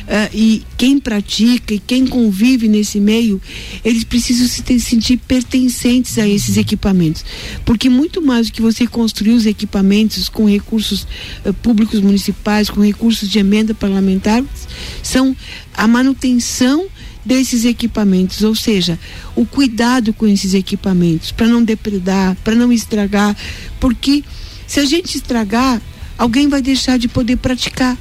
Uh, 0.07 0.31
e 0.35 0.63
quem 0.77 0.99
pratica 0.99 1.75
e 1.75 1.79
quem 1.79 2.07
convive 2.07 2.69
nesse 2.69 3.01
meio, 3.01 3.41
eles 3.85 4.05
precisam 4.05 4.47
se 4.47 4.63
ter, 4.63 4.79
sentir 4.79 5.19
pertencentes 5.19 6.19
a 6.19 6.27
esses 6.27 6.57
equipamentos. 6.57 7.25
Porque 7.65 7.89
muito 7.89 8.23
mais 8.23 8.47
do 8.47 8.53
que 8.53 8.63
você 8.63 8.87
construir 8.87 9.33
os 9.33 9.47
equipamentos 9.47 10.29
com 10.29 10.49
recursos 10.49 11.07
uh, 11.45 11.53
públicos 11.55 12.01
municipais, 12.01 12.71
com 12.71 12.81
recursos 12.81 13.29
de 13.29 13.39
emenda 13.39 13.75
parlamentar, 13.75 14.43
são 15.03 15.37
a 15.75 15.87
manutenção 15.87 16.87
desses 17.25 17.65
equipamentos, 17.65 18.43
ou 18.43 18.55
seja, 18.55 18.99
o 19.35 19.45
cuidado 19.45 20.13
com 20.13 20.29
esses 20.29 20.55
equipamentos, 20.55 21.33
para 21.33 21.49
não 21.49 21.63
depredar, 21.63 22.37
para 22.45 22.55
não 22.55 22.73
estragar, 22.73 23.37
porque 23.81 24.23
se 24.67 24.79
a 24.79 24.85
gente 24.85 25.17
estragar, 25.17 25.83
alguém 26.17 26.49
vai 26.49 26.63
deixar 26.63 26.99
de 26.99 27.09
poder 27.09 27.37
praticar. 27.37 27.99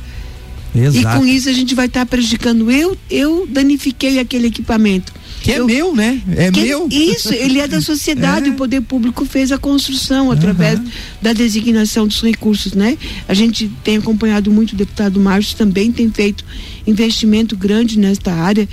Exato. 0.75 1.17
E 1.17 1.19
com 1.19 1.25
isso 1.25 1.49
a 1.49 1.53
gente 1.53 1.73
vai 1.73 1.85
estar 1.87 2.01
tá 2.01 2.05
prejudicando. 2.05 2.69
Eu, 2.69 2.97
eu 3.09 3.47
danifiquei 3.47 4.19
aquele 4.19 4.47
equipamento. 4.47 5.13
Que 5.41 5.51
é 5.51 5.59
eu, 5.59 5.67
meu, 5.67 5.95
né? 5.95 6.21
É 6.35 6.49
meu. 6.49 6.87
Isso, 6.89 7.31
ele 7.31 7.59
é 7.59 7.67
da 7.67 7.79
sociedade. 7.81 8.49
É. 8.49 8.51
O 8.51 8.55
poder 8.55 8.81
público 8.81 9.25
fez 9.25 9.51
a 9.51 9.57
construção 9.57 10.31
através 10.31 10.79
uhum. 10.79 10.85
da 11.21 11.33
designação 11.33 12.07
dos 12.07 12.21
recursos, 12.21 12.73
né? 12.73 12.97
A 13.27 13.33
gente 13.33 13.71
tem 13.83 13.97
acompanhado 13.97 14.51
muito 14.51 14.73
o 14.73 14.75
deputado 14.75 15.19
Márcio, 15.19 15.55
também 15.55 15.91
tem 15.91 16.09
feito 16.09 16.43
investimento 16.87 17.55
grande 17.55 17.99
nesta 17.99 18.33
área. 18.33 18.67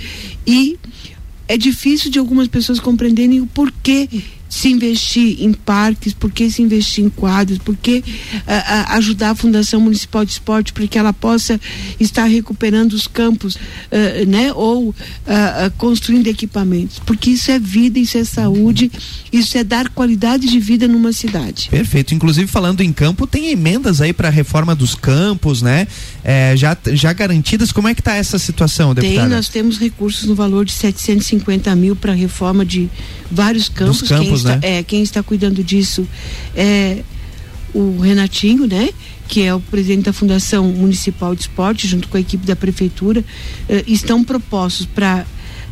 E 0.47 0.77
é 1.47 1.57
difícil 1.57 2.09
de 2.09 2.17
algumas 2.17 2.47
pessoas 2.47 2.79
compreenderem 2.79 3.39
o 3.39 3.45
porquê 3.45 4.09
se 4.53 4.69
investir 4.69 5.41
em 5.41 5.51
parques, 5.51 6.13
por 6.13 6.31
que 6.31 6.47
se 6.51 6.61
investir 6.61 7.03
em 7.03 7.09
quadros, 7.09 7.57
por 7.57 7.75
que 7.75 7.97
uh, 7.97 8.01
uh, 8.01 8.93
ajudar 8.93 9.31
a 9.31 9.35
Fundação 9.35 9.81
Municipal 9.81 10.23
de 10.23 10.31
Esporte 10.31 10.71
para 10.71 10.85
que 10.85 10.95
ela 10.95 11.11
possa 11.11 11.59
estar 11.99 12.25
recuperando 12.25 12.93
os 12.93 13.07
campos, 13.07 13.55
uh, 13.55 13.59
né? 14.27 14.53
Ou 14.53 14.93
construindo 15.77 16.27
equipamentos, 16.27 16.99
porque 16.99 17.31
isso 17.31 17.49
é 17.49 17.57
vida, 17.57 17.97
isso 17.97 18.17
é 18.17 18.23
saúde, 18.23 18.91
isso 19.31 19.57
é 19.57 19.63
dar 19.63 19.89
qualidade 19.89 20.47
de 20.47 20.59
vida 20.59 20.87
numa 20.87 21.11
cidade. 21.11 21.69
Perfeito. 21.71 22.13
Inclusive 22.13 22.45
falando 22.45 22.81
em 22.81 22.93
campo, 22.93 23.25
tem 23.25 23.49
emendas 23.49 24.01
aí 24.01 24.13
para 24.13 24.27
a 24.27 24.31
reforma 24.31 24.75
dos 24.75 24.93
campos, 24.93 25.61
né? 25.61 25.87
É, 26.23 26.53
já 26.55 26.77
já 26.91 27.11
garantidas. 27.11 27.71
Como 27.71 27.87
é 27.87 27.95
que 27.95 28.01
está 28.01 28.15
essa 28.15 28.37
situação, 28.37 28.93
deputada? 28.93 29.27
Tem, 29.27 29.35
nós 29.35 29.49
temos 29.49 29.79
recursos 29.79 30.25
no 30.25 30.35
valor 30.35 30.65
de 30.65 30.73
750 30.73 31.75
mil 31.75 31.95
para 31.95 32.13
reforma 32.13 32.63
de 32.63 32.89
vários 33.31 33.67
campos. 33.69 33.99
Dos 33.99 34.09
campos 34.09 34.42
quem, 34.43 34.51
né? 34.51 34.55
está, 34.57 34.67
é, 34.67 34.83
quem 34.83 35.03
está 35.03 35.23
cuidando 35.23 35.63
disso 35.63 36.07
é 36.55 37.03
o 37.73 37.99
Renatinho, 37.99 38.67
né? 38.67 38.89
Que 39.27 39.43
é 39.43 39.53
o 39.53 39.59
presidente 39.59 40.05
da 40.05 40.13
Fundação 40.13 40.65
Municipal 40.65 41.33
de 41.33 41.41
Esporte, 41.41 41.87
junto 41.87 42.07
com 42.07 42.17
a 42.17 42.19
equipe 42.19 42.45
da 42.45 42.55
Prefeitura, 42.55 43.23
eh, 43.67 43.83
estão 43.87 44.23
propostos 44.23 44.85
para 44.85 45.25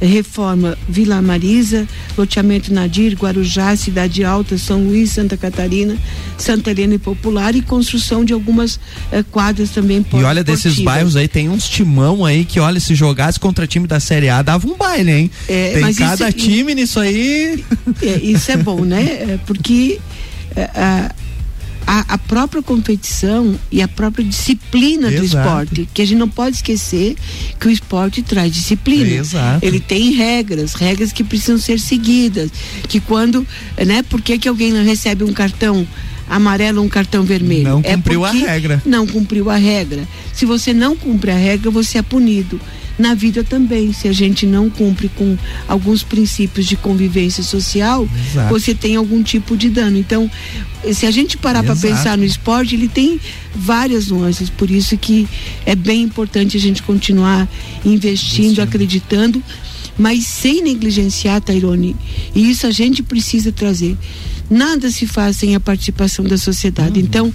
reforma 0.05 0.77
Vila 0.87 1.21
Marisa, 1.21 1.87
loteamento 2.17 2.73
Nadir, 2.73 3.15
Guarujá, 3.15 3.75
Cidade 3.75 4.23
Alta, 4.23 4.57
São 4.57 4.83
Luís, 4.83 5.11
Santa 5.11 5.37
Catarina, 5.37 5.97
Santa 6.37 6.71
Helena 6.71 6.95
e 6.95 6.97
Popular 6.97 7.55
e 7.55 7.61
construção 7.61 8.25
de 8.25 8.33
algumas 8.33 8.79
eh, 9.11 9.23
quadras 9.31 9.69
também 9.69 10.05
E 10.13 10.23
olha, 10.23 10.43
desses 10.43 10.79
bairros 10.79 11.15
aí 11.15 11.27
tem 11.27 11.49
uns 11.49 11.69
timão 11.69 12.25
aí 12.25 12.45
que 12.45 12.59
olha, 12.59 12.79
se 12.79 12.95
jogasse 12.95 13.39
contra 13.39 13.67
time 13.67 13.87
da 13.87 13.99
Série 13.99 14.29
A 14.29 14.41
dava 14.41 14.67
um 14.67 14.75
baile, 14.75 15.11
hein? 15.11 15.31
É, 15.47 15.73
tem 15.73 15.93
cada 15.93 16.29
isso, 16.29 16.37
time 16.37 16.75
nisso 16.75 16.99
aí. 16.99 17.63
É, 18.01 18.17
isso 18.17 18.51
é 18.51 18.57
bom, 18.57 18.81
né? 18.83 19.01
É 19.31 19.39
porque 19.45 19.99
é, 20.55 20.63
a, 20.63 21.11
a, 21.85 22.17
própria 22.17 22.61
competição 22.61 23.59
e 23.71 23.81
a 23.81 23.87
própria 23.87 24.23
disciplina 24.23 25.07
Exato. 25.11 25.19
do 25.19 25.25
esporte, 25.25 25.89
que 25.93 26.01
a 26.01 26.05
gente 26.05 26.17
não 26.17 26.29
pode 26.29 26.57
esquecer 26.57 27.15
que 27.59 27.67
o 27.67 27.71
esporte 27.71 28.21
traz 28.21 28.53
disciplina. 28.53 29.09
Exato. 29.09 29.65
Ele 29.65 29.79
tem 29.79 30.11
regras, 30.11 30.73
regras 30.73 31.11
que 31.11 31.23
precisam 31.23 31.57
ser 31.57 31.79
seguidas, 31.79 32.51
que 32.87 32.99
quando, 32.99 33.45
né, 33.85 34.03
por 34.03 34.21
que 34.21 34.37
que 34.37 34.47
alguém 34.47 34.71
não 34.71 34.83
recebe 34.83 35.23
um 35.23 35.33
cartão 35.33 35.85
amarelo 36.29 36.79
ou 36.79 36.85
um 36.85 36.89
cartão 36.89 37.23
vermelho? 37.23 37.63
Não 37.63 37.81
é 37.83 37.95
cumpriu 37.95 38.25
é 38.25 38.29
a 38.29 38.31
regra. 38.31 38.81
Não 38.85 39.05
cumpriu 39.05 39.49
a 39.49 39.55
regra. 39.57 40.07
Se 40.33 40.45
você 40.45 40.73
não 40.73 40.95
cumpre 40.95 41.31
a 41.31 41.35
regra, 41.35 41.69
você 41.69 41.97
é 41.97 42.01
punido 42.01 42.59
na 43.01 43.15
vida 43.15 43.43
também. 43.43 43.91
Se 43.91 44.07
a 44.07 44.13
gente 44.13 44.45
não 44.45 44.69
cumpre 44.69 45.09
com 45.09 45.37
alguns 45.67 46.03
princípios 46.03 46.65
de 46.65 46.75
convivência 46.77 47.43
social, 47.43 48.07
Exato. 48.29 48.49
você 48.49 48.73
tem 48.73 48.95
algum 48.95 49.21
tipo 49.23 49.57
de 49.57 49.69
dano. 49.69 49.97
Então, 49.97 50.29
se 50.93 51.05
a 51.05 51.11
gente 51.11 51.37
parar 51.37 51.63
para 51.63 51.75
pensar 51.75 52.17
no 52.17 52.23
esporte, 52.23 52.75
ele 52.75 52.87
tem 52.87 53.19
várias 53.55 54.07
nuances. 54.07 54.49
Por 54.49 54.69
isso 54.69 54.95
que 54.97 55.27
é 55.65 55.75
bem 55.75 56.03
importante 56.03 56.55
a 56.55 56.59
gente 56.59 56.83
continuar 56.83 57.49
investindo, 57.83 58.55
Sim. 58.55 58.61
acreditando, 58.61 59.43
mas 59.97 60.25
sem 60.25 60.63
negligenciar, 60.63 61.41
Tairone. 61.41 61.95
E 62.33 62.49
isso 62.49 62.67
a 62.67 62.71
gente 62.71 63.03
precisa 63.03 63.51
trazer 63.51 63.97
nada 64.51 64.91
se 64.91 65.07
faz 65.07 65.37
sem 65.37 65.55
a 65.55 65.59
participação 65.59 66.25
da 66.25 66.37
sociedade. 66.37 66.99
Uhum. 66.99 67.05
Então, 67.05 67.27
uh, 67.29 67.33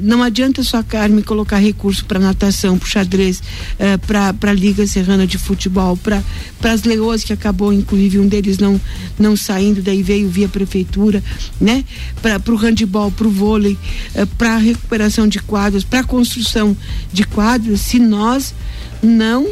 não 0.00 0.22
adianta 0.22 0.64
só 0.64 0.78
a 0.78 0.82
Carmen 0.82 1.22
colocar 1.22 1.58
recurso 1.58 2.04
para 2.04 2.18
natação, 2.18 2.76
para 2.76 2.88
xadrez, 2.88 3.38
uh, 3.38 3.98
para 4.06 4.50
a 4.50 4.52
Liga 4.52 4.84
Serrana 4.86 5.26
de 5.26 5.38
Futebol, 5.38 5.96
para 5.96 6.22
as 6.64 6.82
leoas, 6.82 7.22
que 7.22 7.32
acabou, 7.32 7.72
inclusive, 7.72 8.18
um 8.18 8.26
deles 8.26 8.58
não, 8.58 8.80
não 9.18 9.36
saindo, 9.36 9.80
daí 9.80 10.02
veio 10.02 10.28
via 10.28 10.48
prefeitura, 10.48 11.22
né? 11.60 11.84
Para 12.20 12.52
o 12.52 12.56
handebol, 12.56 13.12
para 13.12 13.28
o 13.28 13.30
vôlei, 13.30 13.78
uh, 14.16 14.26
para 14.36 14.56
a 14.56 14.58
recuperação 14.58 15.28
de 15.28 15.38
quadros, 15.38 15.84
para 15.84 16.00
a 16.00 16.04
construção 16.04 16.76
de 17.12 17.22
quadros, 17.24 17.80
se 17.82 18.00
nós 18.00 18.52
não 19.00 19.48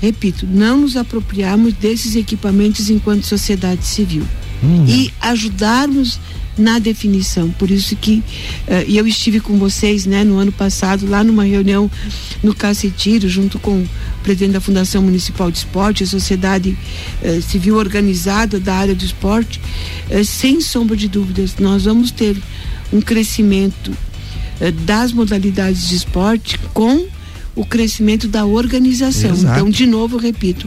repito, 0.00 0.46
não 0.46 0.82
nos 0.82 0.94
apropriarmos 0.94 1.72
desses 1.72 2.16
equipamentos 2.16 2.90
enquanto 2.90 3.24
sociedade 3.24 3.84
civil 3.86 4.26
uhum. 4.62 4.84
e 4.86 5.12
ajudarmos 5.20 6.18
na 6.58 6.78
definição. 6.78 7.50
Por 7.50 7.70
isso 7.70 7.94
que 7.96 8.22
uh, 8.66 8.72
eu 8.88 9.06
estive 9.06 9.40
com 9.40 9.58
vocês, 9.58 10.06
né, 10.06 10.24
no 10.24 10.38
ano 10.38 10.52
passado, 10.52 11.08
lá 11.08 11.22
numa 11.22 11.44
reunião 11.44 11.90
no 12.42 12.54
Cacetiro, 12.54 13.28
junto 13.28 13.58
com 13.58 13.82
o 13.82 13.88
presidente 14.22 14.52
da 14.52 14.60
Fundação 14.60 15.02
Municipal 15.02 15.50
de 15.50 15.58
Esporte, 15.58 16.04
a 16.04 16.06
sociedade 16.06 16.76
uh, 17.22 17.42
civil 17.42 17.76
organizada 17.76 18.58
da 18.58 18.74
área 18.74 18.94
do 18.94 19.04
esporte, 19.04 19.60
uh, 20.10 20.24
sem 20.24 20.60
sombra 20.60 20.96
de 20.96 21.08
dúvidas, 21.08 21.56
nós 21.58 21.84
vamos 21.84 22.10
ter 22.10 22.36
um 22.92 23.00
crescimento 23.00 23.92
das 24.86 25.12
modalidades 25.12 25.88
de 25.88 25.96
esporte 25.96 26.58
com 26.72 27.06
o 27.54 27.66
crescimento 27.66 28.26
da 28.26 28.46
organização. 28.46 29.32
Exato. 29.32 29.54
Então, 29.54 29.68
de 29.68 29.84
novo, 29.84 30.16
eu 30.16 30.20
repito, 30.20 30.66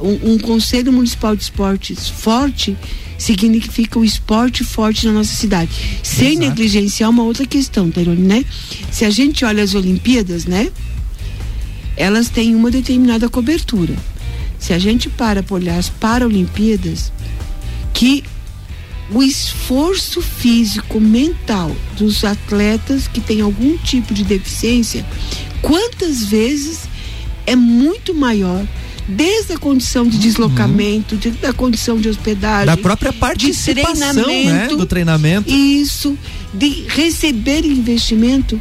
um, 0.00 0.34
um 0.34 0.38
Conselho 0.38 0.92
Municipal 0.92 1.34
de 1.34 1.42
Esportes 1.42 2.08
forte 2.08 2.76
significa 3.18 3.98
o 3.98 4.04
esporte 4.04 4.62
forte 4.62 5.06
na 5.06 5.12
nossa 5.12 5.34
cidade. 5.34 5.70
Sem 6.02 6.34
Exato. 6.34 6.48
negligenciar 6.48 7.10
uma 7.10 7.24
outra 7.24 7.44
questão, 7.44 7.90
Tairone, 7.90 8.22
né? 8.22 8.44
Se 8.92 9.04
a 9.04 9.10
gente 9.10 9.44
olha 9.44 9.62
as 9.62 9.74
Olimpíadas, 9.74 10.46
né? 10.46 10.70
Elas 11.96 12.28
têm 12.28 12.54
uma 12.54 12.70
determinada 12.70 13.28
cobertura. 13.28 13.94
Se 14.58 14.72
a 14.72 14.78
gente 14.78 15.08
para 15.10 15.42
para 15.42 15.54
olhar 15.56 15.76
as 15.76 15.88
Paralimpíadas, 15.88 17.12
que 17.92 18.22
o 19.10 19.22
esforço 19.22 20.20
físico 20.20 21.00
mental 21.00 21.74
dos 21.96 22.24
atletas 22.24 23.08
que 23.08 23.20
têm 23.20 23.40
algum 23.40 23.76
tipo 23.78 24.14
de 24.14 24.22
deficiência, 24.22 25.04
quantas 25.60 26.24
vezes 26.24 26.82
é 27.46 27.56
muito 27.56 28.14
maior 28.14 28.66
desde 29.08 29.54
a 29.54 29.58
condição 29.58 30.06
de 30.06 30.18
deslocamento, 30.18 31.14
uhum. 31.14 31.20
de, 31.20 31.30
da 31.30 31.52
condição 31.52 31.98
de 31.98 32.08
hospedagem, 32.08 32.66
da 32.66 32.76
própria 32.76 33.12
participação, 33.12 33.94
de 33.94 33.98
treinamento, 34.12 34.52
né? 34.52 34.76
do 34.76 34.86
treinamento. 34.86 35.50
Isso, 35.50 36.16
de 36.52 36.84
receber 36.88 37.64
investimento 37.64 38.60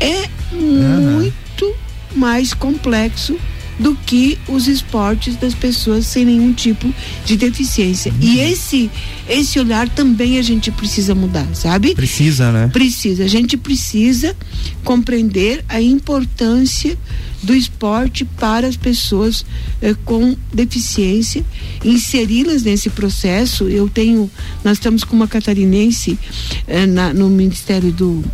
é 0.00 0.28
uhum. 0.52 1.20
muito 1.20 1.74
mais 2.14 2.52
complexo 2.52 3.38
do 3.78 3.94
que 3.94 4.38
os 4.48 4.66
esportes 4.66 5.36
das 5.36 5.54
pessoas 5.54 6.06
sem 6.06 6.24
nenhum 6.24 6.52
tipo 6.52 6.92
de 7.24 7.36
deficiência. 7.36 8.12
Uhum. 8.12 8.18
E 8.20 8.40
esse 8.40 8.90
esse 9.28 9.58
olhar 9.60 9.88
também 9.88 10.38
a 10.38 10.42
gente 10.42 10.70
precisa 10.70 11.14
mudar, 11.14 11.46
sabe? 11.54 11.94
Precisa, 11.94 12.50
né? 12.50 12.68
Precisa. 12.72 13.24
A 13.24 13.28
gente 13.28 13.56
precisa 13.56 14.34
compreender 14.82 15.64
a 15.68 15.80
importância 15.80 16.96
do 17.42 17.54
esporte 17.54 18.24
para 18.24 18.66
as 18.66 18.76
pessoas 18.76 19.44
eh, 19.80 19.94
com 20.04 20.34
deficiência, 20.52 21.44
inseri-las 21.84 22.62
nesse 22.62 22.90
processo. 22.90 23.68
Eu 23.68 23.88
tenho, 23.88 24.30
nós 24.64 24.78
estamos 24.78 25.04
com 25.04 25.14
uma 25.14 25.28
catarinense 25.28 26.18
eh, 26.66 26.86
na, 26.86 27.12
no 27.12 27.28
Ministério 27.28 27.92
do 27.92 28.24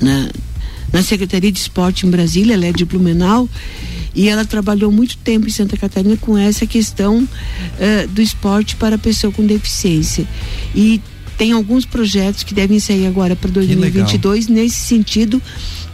na, 0.00 0.28
na 0.92 1.02
Secretaria 1.02 1.50
de 1.50 1.58
Esporte 1.58 2.06
em 2.06 2.10
Brasília, 2.10 2.54
ela 2.54 2.66
é 2.66 2.72
de 2.72 2.84
Blumenau 2.84 3.48
e 4.14 4.28
ela 4.28 4.44
trabalhou 4.44 4.90
muito 4.90 5.16
tempo 5.18 5.46
em 5.46 5.50
Santa 5.50 5.76
Catarina 5.76 6.16
com 6.16 6.36
essa 6.36 6.66
questão 6.66 7.18
uh, 7.18 8.08
do 8.08 8.22
esporte 8.22 8.76
para 8.76 8.96
a 8.96 8.98
pessoa 8.98 9.32
com 9.32 9.46
deficiência. 9.46 10.26
E 10.74 11.00
tem 11.36 11.52
alguns 11.52 11.84
projetos 11.84 12.42
que 12.42 12.52
devem 12.52 12.80
sair 12.80 13.06
agora 13.06 13.36
para 13.36 13.48
2022 13.50 14.48
nesse 14.48 14.76
sentido 14.76 15.40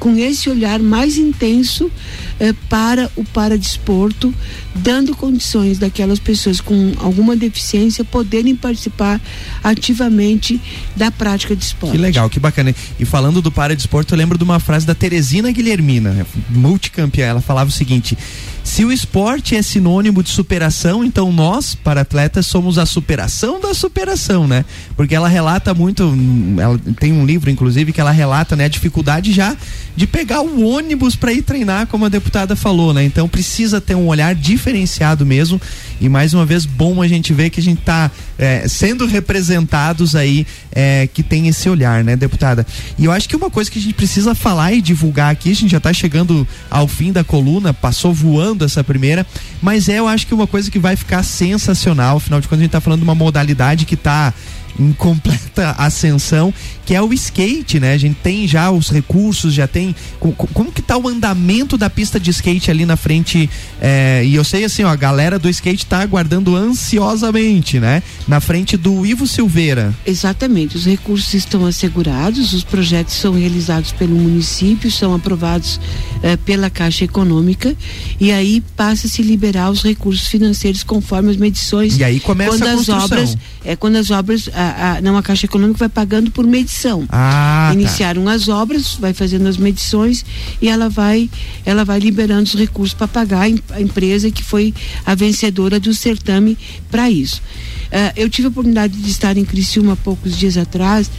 com 0.04 0.18
esse 0.18 0.50
olhar 0.50 0.80
mais 0.80 1.16
intenso 1.16 1.90
eh, 2.38 2.52
para 2.68 3.10
o 3.16 3.24
paradesporto, 3.24 4.34
dando 4.74 5.16
condições 5.16 5.78
daquelas 5.78 6.18
pessoas 6.18 6.60
com 6.60 6.92
alguma 6.98 7.34
deficiência 7.34 8.04
poderem 8.04 8.54
participar 8.54 9.18
ativamente 9.62 10.60
da 10.94 11.10
prática 11.10 11.56
de 11.56 11.64
esporte. 11.64 11.92
Que 11.92 11.98
legal, 11.98 12.28
que 12.28 12.38
bacana. 12.38 12.74
E 13.00 13.06
falando 13.06 13.40
do 13.40 13.50
paradesporto, 13.50 14.12
eu 14.12 14.18
lembro 14.18 14.36
de 14.36 14.44
uma 14.44 14.60
frase 14.60 14.84
da 14.84 14.94
Teresina 14.94 15.50
Guilhermina, 15.50 16.26
multicampeã. 16.50 17.24
Ela 17.24 17.40
falava 17.40 17.70
o 17.70 17.72
seguinte: 17.72 18.14
se 18.62 18.84
o 18.84 18.90
esporte 18.90 19.54
é 19.54 19.62
sinônimo 19.62 20.22
de 20.22 20.28
superação, 20.28 21.02
então 21.04 21.30
nós, 21.32 21.74
para 21.74 22.00
atletas, 22.00 22.46
somos 22.46 22.76
a 22.76 22.84
superação 22.84 23.60
da 23.60 23.72
superação, 23.72 24.46
né? 24.46 24.64
Porque 24.96 25.14
ela 25.14 25.28
relata 25.28 25.72
muito, 25.72 26.12
ela 26.58 26.78
tem 26.98 27.12
um 27.12 27.24
livro, 27.24 27.50
inclusive, 27.50 27.92
que 27.92 28.00
ela 28.00 28.10
relata 28.10 28.56
né, 28.56 28.64
a 28.64 28.68
dificuldade 28.68 29.32
já 29.32 29.56
de 29.96 30.06
pegar 30.06 30.40
o 30.40 30.66
ônibus 30.66 31.14
para 31.14 31.32
ir 31.32 31.42
treinar, 31.42 31.86
como 31.86 32.04
a 32.04 32.08
deputada 32.08 32.56
falou, 32.56 32.92
né? 32.92 33.04
Então 33.04 33.28
precisa 33.28 33.80
ter 33.80 33.94
um 33.94 34.08
olhar 34.08 34.34
diferenciado 34.34 35.24
mesmo. 35.24 35.60
E 36.00 36.08
mais 36.08 36.34
uma 36.34 36.44
vez, 36.44 36.66
bom 36.66 37.00
a 37.00 37.06
gente 37.06 37.32
ver 37.32 37.50
que 37.50 37.60
a 37.60 37.62
gente 37.62 37.78
está 37.78 38.10
é, 38.36 38.66
sendo 38.66 39.06
representados 39.06 40.16
aí, 40.16 40.46
é, 40.72 41.08
que 41.12 41.22
tem 41.22 41.46
esse 41.46 41.68
olhar, 41.68 42.02
né, 42.02 42.16
deputada? 42.16 42.66
E 42.98 43.04
eu 43.04 43.12
acho 43.12 43.28
que 43.28 43.36
uma 43.36 43.50
coisa 43.50 43.70
que 43.70 43.78
a 43.78 43.82
gente 43.82 43.94
precisa 43.94 44.34
falar 44.34 44.72
e 44.72 44.82
divulgar 44.82 45.30
aqui, 45.30 45.50
a 45.50 45.54
gente 45.54 45.70
já 45.70 45.78
está 45.78 45.92
chegando 45.92 46.46
ao 46.68 46.88
fim 46.88 47.12
da 47.12 47.22
coluna, 47.22 47.72
passou 47.72 48.12
voando 48.12 48.64
essa 48.64 48.82
primeira, 48.82 49.24
mas 49.62 49.88
é, 49.88 50.00
eu 50.00 50.08
acho 50.08 50.26
que 50.26 50.34
uma 50.34 50.46
coisa 50.46 50.70
que 50.70 50.78
vai 50.78 50.96
ficar 50.96 51.22
sensacional, 51.22 52.16
afinal 52.16 52.40
de 52.40 52.48
contas 52.48 52.58
a 52.58 52.62
gente 52.62 52.70
está 52.70 52.80
falando 52.80 53.00
de 53.00 53.04
uma 53.04 53.14
modalidade 53.14 53.84
que 53.84 53.94
está 53.94 54.34
em 54.78 54.92
completa 54.92 55.74
ascensão, 55.78 56.52
que 56.84 56.94
é 56.94 57.00
o 57.00 57.12
skate, 57.12 57.80
né? 57.80 57.92
A 57.92 57.98
gente 57.98 58.16
tem 58.22 58.46
já 58.46 58.70
os 58.70 58.90
recursos, 58.90 59.54
já 59.54 59.66
tem. 59.66 59.94
Como, 60.20 60.34
como 60.34 60.72
que 60.72 60.82
tá 60.82 60.96
o 60.96 61.08
andamento 61.08 61.76
da 61.78 61.88
pista 61.88 62.20
de 62.20 62.30
skate 62.30 62.70
ali 62.70 62.84
na 62.84 62.96
frente? 62.96 63.48
É, 63.80 64.22
e 64.24 64.34
eu 64.34 64.44
sei 64.44 64.64
assim, 64.64 64.84
ó, 64.84 64.88
a 64.88 64.96
galera 64.96 65.38
do 65.38 65.48
skate 65.48 65.86
tá 65.86 66.00
aguardando 66.00 66.54
ansiosamente, 66.54 67.80
né? 67.80 68.02
Na 68.28 68.40
frente 68.40 68.76
do 68.76 69.06
Ivo 69.06 69.26
Silveira. 69.26 69.94
Exatamente, 70.06 70.76
os 70.76 70.84
recursos 70.84 71.32
estão 71.32 71.64
assegurados, 71.66 72.52
os 72.52 72.62
projetos 72.62 73.14
são 73.14 73.34
realizados 73.34 73.92
pelo 73.92 74.14
município, 74.14 74.90
são 74.90 75.14
aprovados 75.14 75.80
é, 76.22 76.36
pela 76.36 76.68
Caixa 76.68 77.04
Econômica 77.04 77.74
e 78.20 78.30
aí 78.30 78.62
passa 78.76 79.06
a 79.06 79.10
se 79.10 79.22
liberar 79.22 79.70
os 79.70 79.82
recursos 79.82 80.26
financeiros 80.26 80.82
conforme 80.82 81.30
as 81.30 81.36
medições. 81.36 81.98
E 81.98 82.04
aí 82.04 82.20
começa 82.20 82.50
quando 82.50 82.66
a 82.66 82.72
as 82.74 82.88
obras, 82.88 83.38
é 83.64 83.76
quando 83.76 83.96
as 83.96 84.10
obras 84.10 84.50
a, 84.52 84.96
a, 84.96 85.00
não 85.00 85.16
a 85.16 85.22
Caixa 85.22 85.46
Econômica 85.46 85.78
vai 85.78 85.88
pagando 85.88 86.30
por 86.30 86.46
medição. 86.46 86.73
Ah, 87.08 87.68
tá. 87.68 87.74
Iniciaram 87.74 88.24
tá. 88.24 88.32
as 88.32 88.48
obras, 88.48 88.94
vai 88.94 89.12
fazendo 89.12 89.46
as 89.46 89.56
medições 89.56 90.24
e 90.60 90.68
ela 90.68 90.88
vai 90.88 91.30
ela 91.64 91.84
vai 91.84 91.98
liberando 91.98 92.44
os 92.44 92.54
recursos 92.54 92.94
para 92.94 93.08
pagar 93.08 93.46
a 93.70 93.80
empresa 93.80 94.30
que 94.30 94.42
foi 94.42 94.74
a 95.06 95.14
vencedora 95.14 95.78
do 95.78 95.94
certame 95.94 96.58
para 96.90 97.10
isso. 97.10 97.40
Uh, 97.86 98.12
eu 98.16 98.28
tive 98.28 98.46
a 98.46 98.50
oportunidade 98.50 98.96
de 98.96 99.10
estar 99.10 99.36
em 99.36 99.44
Criciúma 99.44 99.92
há 99.92 99.96
poucos 99.96 100.36
dias 100.36 100.56
atrás 100.56 101.10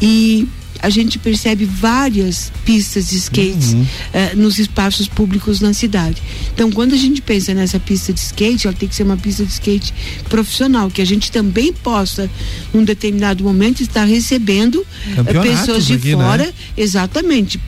e 0.00 0.48
a 0.82 0.88
gente 0.90 1.18
percebe 1.18 1.64
várias 1.64 2.50
pistas 2.64 3.08
de 3.10 3.16
skates 3.16 3.72
Uhum. 3.72 3.86
eh, 4.12 4.34
nos 4.34 4.58
espaços 4.58 5.06
públicos 5.08 5.60
na 5.60 5.72
cidade. 5.72 6.22
Então, 6.54 6.70
quando 6.70 6.94
a 6.94 6.96
gente 6.96 7.20
pensa 7.22 7.52
nessa 7.54 7.78
pista 7.78 8.12
de 8.12 8.20
skate, 8.20 8.66
ela 8.66 8.76
tem 8.76 8.88
que 8.88 8.94
ser 8.94 9.02
uma 9.02 9.16
pista 9.16 9.44
de 9.44 9.52
skate 9.52 9.92
profissional, 10.28 10.90
que 10.90 11.02
a 11.02 11.04
gente 11.04 11.30
também 11.30 11.72
possa, 11.72 12.30
num 12.72 12.84
determinado 12.84 13.44
momento, 13.44 13.82
estar 13.82 14.04
recebendo 14.04 14.84
eh, 15.16 15.40
pessoas 15.42 15.86
de 15.86 15.94
aqui, 15.94 16.16
né? 16.16 16.24
fora, 16.24 16.54
exatamente, 16.76 17.58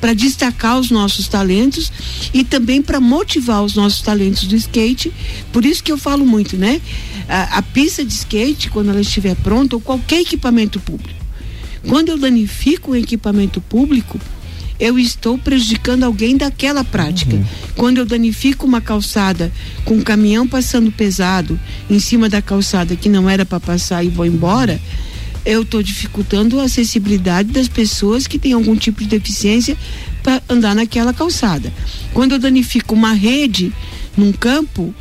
para 0.00 0.14
destacar 0.14 0.78
os 0.78 0.90
nossos 0.90 1.28
talentos 1.28 1.90
e 2.32 2.44
também 2.44 2.80
para 2.82 3.00
motivar 3.00 3.62
os 3.64 3.74
nossos 3.74 4.00
talentos 4.02 4.44
do 4.46 4.54
skate. 4.56 5.12
Por 5.52 5.64
isso 5.64 5.82
que 5.82 5.90
eu 5.92 5.98
falo 5.98 6.24
muito, 6.24 6.56
né? 6.56 6.80
A, 7.28 7.58
a 7.58 7.62
pista 7.62 8.04
de 8.04 8.12
skate, 8.12 8.70
quando 8.70 8.90
ela 8.90 9.00
estiver 9.00 9.34
pronta, 9.36 9.74
ou 9.76 9.80
qualquer 9.80 10.20
equipamento 10.20 10.78
público, 10.80 11.25
quando 11.88 12.10
eu 12.10 12.18
danifico 12.18 12.92
o 12.92 12.96
equipamento 12.96 13.60
público, 13.60 14.20
eu 14.78 14.98
estou 14.98 15.38
prejudicando 15.38 16.04
alguém 16.04 16.36
daquela 16.36 16.84
prática. 16.84 17.42
Quando 17.74 17.98
eu 17.98 18.06
danifico 18.06 18.66
uma 18.66 18.80
calçada 18.80 19.50
com 19.84 19.94
um 19.94 20.02
caminhão 20.02 20.46
passando 20.46 20.92
pesado 20.92 21.58
em 21.88 21.98
cima 21.98 22.28
da 22.28 22.42
calçada 22.42 22.94
que 22.94 23.08
não 23.08 23.28
era 23.28 23.46
para 23.46 23.60
passar 23.60 24.04
e 24.04 24.08
vou 24.08 24.26
embora, 24.26 24.80
eu 25.44 25.62
estou 25.62 25.82
dificultando 25.82 26.60
a 26.60 26.64
acessibilidade 26.64 27.52
das 27.52 27.68
pessoas 27.68 28.26
que 28.26 28.38
têm 28.38 28.52
algum 28.52 28.76
tipo 28.76 29.00
de 29.00 29.06
deficiência 29.06 29.76
para 30.22 30.42
andar 30.48 30.74
naquela 30.74 31.14
calçada. 31.14 31.72
Quando 32.12 32.32
eu 32.32 32.38
danifico 32.38 32.94
uma 32.94 33.12
rede 33.12 33.72
num 34.16 34.32
campo, 34.32 34.92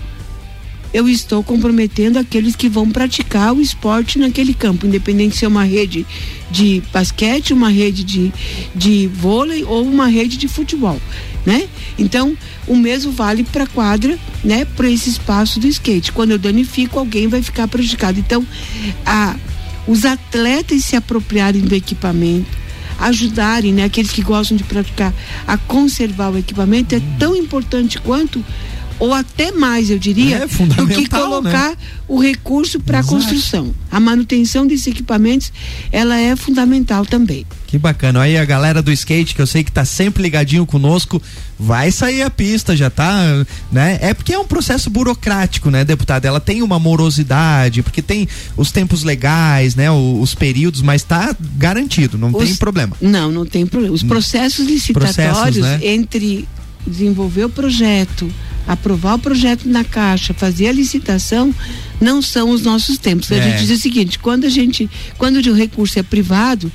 eu 0.95 1.09
estou 1.09 1.43
comprometendo 1.43 2.17
aqueles 2.17 2.55
que 2.55 2.69
vão 2.69 2.89
praticar 2.89 3.53
o 3.53 3.59
esporte 3.59 4.17
naquele 4.17 4.53
campo, 4.53 4.87
independente 4.87 5.35
se 5.35 5.43
é 5.43 5.47
uma 5.47 5.65
rede 5.65 6.07
de 6.49 6.81
basquete, 6.93 7.51
uma 7.51 7.67
rede 7.67 8.01
de, 8.01 8.31
de 8.73 9.05
vôlei 9.07 9.65
ou 9.65 9.83
uma 9.83 10.07
rede 10.07 10.37
de 10.37 10.47
futebol, 10.47 10.97
né? 11.45 11.67
Então, 11.99 12.33
o 12.65 12.77
mesmo 12.77 13.11
vale 13.11 13.43
para 13.43 13.65
a 13.65 13.67
quadra, 13.67 14.17
né? 14.41 14.63
Para 14.63 14.89
esse 14.89 15.09
espaço 15.09 15.59
do 15.59 15.67
skate. 15.67 16.13
Quando 16.13 16.31
eu 16.31 16.39
danifico, 16.39 16.97
alguém 16.97 17.27
vai 17.27 17.41
ficar 17.41 17.67
prejudicado. 17.67 18.17
Então, 18.17 18.47
a, 19.05 19.35
os 19.85 20.05
atletas 20.05 20.85
se 20.85 20.95
apropriarem 20.95 21.61
do 21.61 21.75
equipamento, 21.75 22.57
ajudarem, 22.97 23.73
né? 23.73 23.83
Aqueles 23.83 24.13
que 24.13 24.21
gostam 24.21 24.55
de 24.55 24.63
praticar, 24.63 25.13
a 25.45 25.57
conservar 25.57 26.29
o 26.29 26.37
equipamento 26.37 26.95
é 26.95 27.01
tão 27.19 27.35
importante 27.35 27.99
quanto 27.99 28.41
ou 28.99 29.13
até 29.13 29.51
mais, 29.51 29.89
eu 29.89 29.99
diria, 29.99 30.37
É 30.37 30.39
do 30.41 30.47
que 30.47 30.53
fundamental, 30.55 31.21
colocar 31.29 31.75
o 32.07 32.19
recurso 32.21 32.79
para 32.79 32.99
a 32.99 33.03
construção. 33.03 33.73
A 33.91 33.99
manutenção 33.99 34.65
desses 34.67 34.87
equipamentos, 34.87 35.51
ela 35.91 36.17
é 36.19 36.35
fundamental 36.35 37.05
também. 37.05 37.45
Que 37.67 37.77
bacana. 37.79 38.21
Aí 38.21 38.37
a 38.37 38.45
galera 38.45 38.81
do 38.81 38.91
skate, 38.91 39.33
que 39.35 39.41
eu 39.41 39.47
sei 39.47 39.63
que 39.63 39.71
tá 39.71 39.83
sempre 39.83 40.21
ligadinho 40.23 40.65
conosco, 40.65 41.21
vai 41.59 41.91
sair 41.91 42.21
a 42.21 42.29
pista, 42.29 42.75
já 42.77 42.89
tá, 42.89 43.45
né? 43.71 43.97
É 44.01 44.13
porque 44.13 44.33
é 44.33 44.39
um 44.39 44.45
processo 44.45 44.89
burocrático, 44.89 45.69
né, 45.69 45.83
deputada? 45.83 46.27
Ela 46.27 46.39
tem 46.39 46.61
uma 46.61 46.77
morosidade, 46.79 47.81
porque 47.81 48.01
tem 48.01 48.27
os 48.55 48.71
tempos 48.71 49.03
legais, 49.03 49.75
né, 49.75 49.89
o- 49.91 50.21
os, 50.21 50.35
períodos, 50.35 50.81
mas 50.81 51.03
tá 51.03 51.35
garantido, 51.57 52.17
não 52.17 52.29
Os- 52.29 52.45
tem 52.45 52.55
problema. 52.55 52.95
Não, 53.01 53.31
não 53.31 53.45
tem 53.45 53.65
problema. 53.65 53.93
Os 53.95 54.03
processos 54.03 54.65
licitatórios 54.67 55.15
Processos, 55.15 55.61
né? 55.61 55.79
entre 55.83 56.47
desenvolver 56.87 57.45
o 57.45 57.49
projeto, 57.49 58.31
aprovar 58.67 59.15
o 59.15 59.19
projeto 59.19 59.67
na 59.67 59.83
caixa, 59.83 60.33
fazer 60.33 60.67
a 60.67 60.71
licitação, 60.71 61.53
não 62.01 62.21
são 62.21 62.49
os 62.49 62.61
nossos 62.61 62.97
tempos. 62.97 63.31
A 63.31 63.35
É. 63.35 63.41
gente 63.41 63.65
diz 63.67 63.77
o 63.77 63.81
seguinte, 63.81 64.19
quando 64.19 64.45
a 64.45 64.49
gente, 64.49 64.89
quando 65.17 65.37
o 65.37 65.53
recurso 65.53 65.97
é 65.99 66.03
privado, 66.03 66.71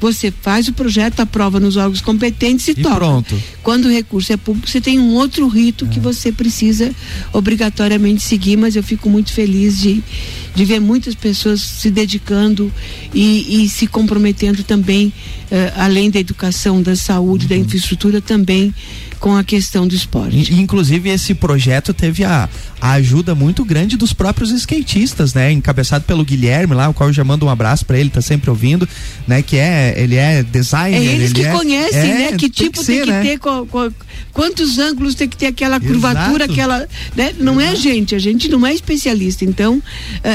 você 0.00 0.30
faz 0.30 0.66
o 0.66 0.72
projeto, 0.72 1.20
aprova 1.20 1.60
nos 1.60 1.76
órgãos 1.76 2.00
competentes 2.00 2.66
e, 2.68 2.70
E 2.70 2.74
toca. 2.76 2.94
pronto. 2.96 3.42
Quando 3.62 3.84
o 3.84 3.90
recurso 3.90 4.32
é 4.32 4.36
público, 4.38 4.66
você 4.68 4.80
tem 4.80 4.98
um 4.98 5.12
outro 5.14 5.46
rito 5.46 5.84
É. 5.84 5.88
que 5.88 6.00
você 6.00 6.32
precisa 6.32 6.90
obrigatoriamente 7.34 8.22
seguir, 8.22 8.56
mas 8.56 8.76
eu 8.76 8.82
fico 8.82 9.10
muito 9.10 9.30
feliz 9.32 9.78
de, 9.78 10.02
de 10.54 10.64
ver 10.64 10.80
muitas 10.80 11.14
pessoas 11.14 11.60
se 11.60 11.90
dedicando 11.90 12.72
e, 13.14 13.64
e 13.64 13.68
se 13.68 13.86
comprometendo 13.86 14.62
também, 14.64 15.12
eh, 15.50 15.72
além 15.76 16.10
da 16.10 16.18
educação, 16.18 16.82
da 16.82 16.96
saúde, 16.96 17.46
da 17.46 17.56
infraestrutura, 17.56 18.20
também 18.20 18.74
com 19.18 19.36
a 19.36 19.44
questão 19.44 19.86
do 19.86 19.94
esporte. 19.94 20.54
Inclusive, 20.54 21.10
esse 21.10 21.34
projeto 21.34 21.92
teve 21.92 22.24
a, 22.24 22.48
a 22.80 22.92
ajuda 22.92 23.34
muito 23.34 23.62
grande 23.66 23.94
dos 23.98 24.14
próprios 24.14 24.50
skatistas, 24.50 25.34
né? 25.34 25.52
Encabeçado 25.52 26.04
pelo 26.06 26.24
Guilherme 26.24 26.72
lá, 26.74 26.88
o 26.88 26.94
qual 26.94 27.10
eu 27.10 27.12
já 27.12 27.22
mando 27.22 27.44
um 27.44 27.50
abraço 27.50 27.84
pra 27.84 27.98
ele, 27.98 28.08
tá 28.08 28.22
sempre 28.22 28.48
ouvindo, 28.48 28.88
né? 29.28 29.42
Que 29.42 29.56
é, 29.56 29.94
ele 29.98 30.16
é 30.16 30.42
designer. 30.42 30.96
É 31.00 31.04
eles 31.04 31.24
ele 31.32 31.34
que 31.34 31.44
é- 31.44 31.52
conhecem, 31.52 32.00
é, 32.00 32.30
né? 32.30 32.36
Que 32.38 32.48
tipo 32.48 32.82
tem 32.82 32.96
ser, 32.96 33.04
que 33.04 33.10
né? 33.10 33.22
ter, 33.22 33.38
qual- 33.38 33.66
qual- 33.66 33.92
quantos 34.32 34.78
ângulos 34.78 35.14
tem 35.14 35.28
que 35.28 35.36
ter 35.36 35.48
aquela 35.48 35.78
curvatura, 35.78 36.44
Exato. 36.44 36.52
aquela. 36.52 36.88
Né? 37.14 37.34
Não 37.38 37.60
é 37.60 37.68
a 37.68 37.74
gente, 37.74 38.14
a 38.14 38.18
gente 38.18 38.48
não 38.48 38.66
é 38.66 38.72
especialista. 38.72 39.44
Então, 39.44 39.82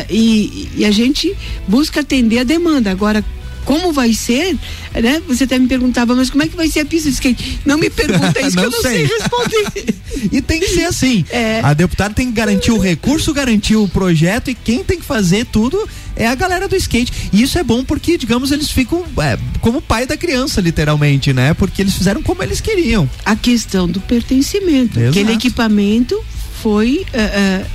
e, 0.09 0.69
e 0.75 0.85
a 0.85 0.91
gente 0.91 1.35
busca 1.67 2.01
atender 2.01 2.39
a 2.39 2.43
demanda. 2.43 2.91
Agora, 2.91 3.23
como 3.65 3.91
vai 3.91 4.13
ser, 4.13 4.55
né? 4.93 5.21
Você 5.27 5.45
até 5.45 5.57
me 5.57 5.67
perguntava, 5.67 6.13
mas 6.15 6.29
como 6.29 6.43
é 6.43 6.47
que 6.47 6.55
vai 6.55 6.67
ser 6.69 6.81
a 6.81 6.85
pista 6.85 7.09
de 7.09 7.15
skate? 7.15 7.59
Não 7.65 7.77
me 7.79 7.89
pergunta 7.89 8.39
isso 8.41 8.51
que 8.55 8.55
Não 8.57 8.63
eu 8.65 8.71
não 8.71 8.81
sei, 8.81 9.07
sei. 9.07 9.17
responder. 9.17 9.95
E 10.31 10.41
tem 10.41 10.59
que 10.59 10.69
ser 10.69 10.85
assim. 10.85 11.25
É. 11.29 11.59
A 11.61 11.73
deputada 11.73 12.13
tem 12.13 12.27
que 12.27 12.33
garantir 12.33 12.71
o 12.71 12.77
recurso, 12.79 13.33
garantir 13.33 13.75
o 13.75 13.87
projeto 13.87 14.49
e 14.49 14.55
quem 14.55 14.83
tem 14.83 14.97
que 14.97 15.05
fazer 15.05 15.45
tudo 15.45 15.87
é 16.15 16.25
a 16.25 16.33
galera 16.33 16.67
do 16.67 16.75
skate. 16.75 17.11
E 17.33 17.41
isso 17.41 17.59
é 17.59 17.63
bom 17.63 17.83
porque, 17.83 18.17
digamos, 18.17 18.51
eles 18.51 18.71
ficam 18.71 19.03
é, 19.21 19.37
como 19.61 19.81
pai 19.81 20.05
da 20.07 20.15
criança, 20.15 20.61
literalmente, 20.61 21.33
né? 21.33 21.53
Porque 21.53 21.81
eles 21.81 21.93
fizeram 21.93 22.23
como 22.23 22.41
eles 22.41 22.61
queriam. 22.61 23.09
a 23.25 23.35
questão 23.35 23.87
do 23.87 23.99
pertencimento. 23.99 24.97
Exato. 24.99 25.09
Aquele 25.19 25.33
equipamento 25.33 26.19
foi 26.63 27.05
eh, 27.13 27.19
eh, 27.19 27.65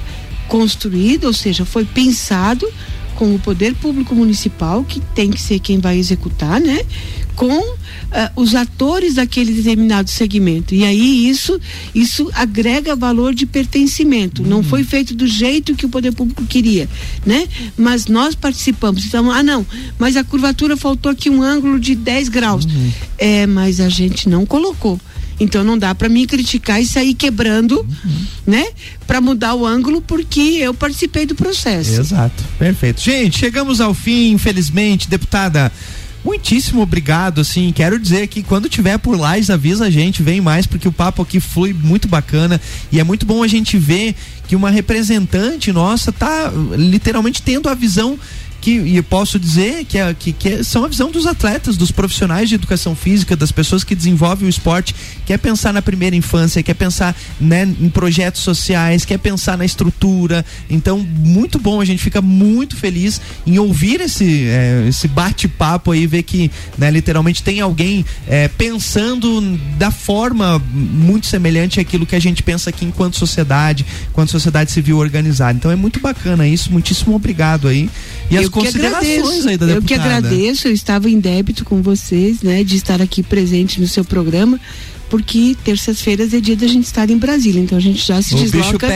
construído, 0.50 1.24
ou 1.24 1.32
seja, 1.32 1.64
foi 1.64 1.84
pensado 1.84 2.68
com 3.14 3.34
o 3.34 3.38
poder 3.38 3.74
público 3.74 4.14
municipal, 4.14 4.82
que 4.82 4.98
tem 5.14 5.30
que 5.30 5.40
ser 5.40 5.60
quem 5.60 5.78
vai 5.78 5.96
executar, 5.96 6.60
né? 6.60 6.80
Com 7.36 7.76
eh, 8.10 8.30
os 8.34 8.54
atores 8.54 9.14
daquele 9.14 9.52
determinado 9.52 10.10
segmento. 10.10 10.74
E 10.74 10.84
aí 10.84 11.28
isso, 11.28 11.60
isso 11.94 12.30
agrega 12.32 12.96
valor 12.96 13.34
de 13.34 13.46
pertencimento. 13.46 14.42
Não 14.42 14.62
foi 14.62 14.82
feito 14.82 15.14
do 15.14 15.26
jeito 15.26 15.76
que 15.76 15.86
o 15.86 15.88
poder 15.88 16.12
público 16.12 16.44
queria, 16.46 16.88
né? 17.24 17.46
Mas 17.76 18.06
nós 18.06 18.34
participamos. 18.34 19.04
Então, 19.04 19.30
ah, 19.30 19.42
não, 19.42 19.64
mas 19.98 20.16
a 20.16 20.24
curvatura 20.24 20.76
faltou 20.76 21.12
aqui 21.12 21.30
um 21.30 21.42
ângulo 21.42 21.78
de 21.78 21.94
10 21.94 22.28
graus. 22.30 22.66
É, 23.18 23.46
mas 23.46 23.80
a 23.80 23.88
gente 23.88 24.28
não 24.28 24.44
colocou. 24.44 24.98
Então 25.40 25.64
não 25.64 25.78
dá 25.78 25.94
para 25.94 26.08
mim 26.08 26.26
criticar 26.26 26.80
e 26.80 26.86
sair 26.86 27.14
quebrando, 27.14 27.84
né? 28.46 28.66
Para 29.06 29.20
mudar 29.20 29.54
o 29.54 29.66
ângulo 29.66 30.02
porque 30.02 30.40
eu 30.40 30.74
participei 30.74 31.24
do 31.24 31.34
processo. 31.34 31.98
Exato. 31.98 32.44
Perfeito. 32.58 33.00
Gente, 33.00 33.38
chegamos 33.38 33.80
ao 33.80 33.94
fim, 33.94 34.32
infelizmente, 34.32 35.08
deputada. 35.08 35.72
Muitíssimo 36.22 36.82
obrigado, 36.82 37.40
assim, 37.40 37.72
quero 37.72 37.98
dizer 37.98 38.26
que 38.26 38.42
quando 38.42 38.68
tiver 38.68 38.98
por 38.98 39.18
lá, 39.18 39.36
avisa 39.48 39.86
a 39.86 39.90
gente, 39.90 40.22
vem 40.22 40.38
mais, 40.38 40.66
porque 40.66 40.86
o 40.86 40.92
papo 40.92 41.22
aqui 41.22 41.40
flui 41.40 41.72
muito 41.72 42.06
bacana 42.06 42.60
e 42.92 43.00
é 43.00 43.04
muito 43.04 43.24
bom 43.24 43.42
a 43.42 43.48
gente 43.48 43.78
ver 43.78 44.14
que 44.46 44.54
uma 44.54 44.68
representante 44.68 45.72
nossa 45.72 46.12
tá 46.12 46.52
literalmente 46.76 47.40
tendo 47.40 47.70
a 47.70 47.74
visão 47.74 48.18
que, 48.60 48.72
e 48.72 48.96
eu 48.96 49.02
posso 49.02 49.38
dizer 49.38 49.84
que, 49.84 49.98
é, 49.98 50.14
que, 50.14 50.32
que 50.32 50.62
são 50.62 50.84
a 50.84 50.88
visão 50.88 51.10
dos 51.10 51.26
atletas, 51.26 51.76
dos 51.76 51.90
profissionais 51.90 52.48
de 52.48 52.54
educação 52.54 52.94
física, 52.94 53.34
das 53.34 53.50
pessoas 53.50 53.82
que 53.82 53.94
desenvolvem 53.94 54.46
o 54.46 54.50
esporte, 54.50 54.94
quer 55.24 55.38
pensar 55.38 55.72
na 55.72 55.80
primeira 55.80 56.14
infância, 56.14 56.62
quer 56.62 56.74
pensar 56.74 57.16
né, 57.40 57.62
em 57.62 57.88
projetos 57.88 58.42
sociais, 58.42 59.04
quer 59.04 59.18
pensar 59.18 59.56
na 59.56 59.64
estrutura. 59.64 60.44
Então, 60.68 60.98
muito 60.98 61.58
bom, 61.58 61.80
a 61.80 61.84
gente 61.84 62.02
fica 62.02 62.20
muito 62.20 62.76
feliz 62.76 63.20
em 63.46 63.58
ouvir 63.58 64.00
esse, 64.00 64.46
é, 64.48 64.86
esse 64.88 65.08
bate-papo 65.08 65.92
aí, 65.92 66.06
ver 66.06 66.22
que 66.22 66.50
né, 66.76 66.90
literalmente 66.90 67.42
tem 67.42 67.60
alguém 67.60 68.04
é, 68.28 68.48
pensando 68.48 69.58
da 69.78 69.90
forma 69.90 70.58
muito 70.70 71.26
semelhante 71.26 71.80
àquilo 71.80 72.04
que 72.04 72.14
a 72.14 72.20
gente 72.20 72.42
pensa 72.42 72.70
aqui 72.70 72.84
enquanto 72.84 73.16
sociedade, 73.16 73.86
enquanto 74.10 74.30
sociedade 74.30 74.70
civil 74.70 74.98
organizada. 74.98 75.56
Então 75.56 75.70
é 75.70 75.76
muito 75.76 76.00
bacana 76.00 76.46
isso, 76.46 76.70
muitíssimo 76.70 77.14
obrigado 77.14 77.68
aí. 77.68 77.88
E 78.30 78.36
as 78.36 78.49
eu 78.50 78.62
que 78.62 78.66
considerações 78.66 79.18
agradeço, 79.18 79.48
aí 79.48 79.56
da 79.56 79.66
eu 79.66 79.82
que 79.82 79.94
agradeço, 79.94 80.68
eu 80.68 80.72
estava 80.72 81.08
em 81.08 81.18
débito 81.18 81.64
com 81.64 81.80
vocês, 81.80 82.42
né, 82.42 82.62
de 82.64 82.76
estar 82.76 83.00
aqui 83.00 83.22
presente 83.22 83.80
no 83.80 83.88
seu 83.88 84.04
programa, 84.04 84.60
porque 85.10 85.56
terças-feiras 85.64 86.32
é 86.32 86.40
dia 86.40 86.54
da 86.54 86.68
gente 86.68 86.84
estar 86.84 87.10
em 87.10 87.18
Brasília, 87.18 87.60
então 87.60 87.76
a 87.76 87.80
gente 87.80 88.06
já 88.06 88.22
se 88.22 88.32
O 88.32 88.38
desloca 88.38 88.86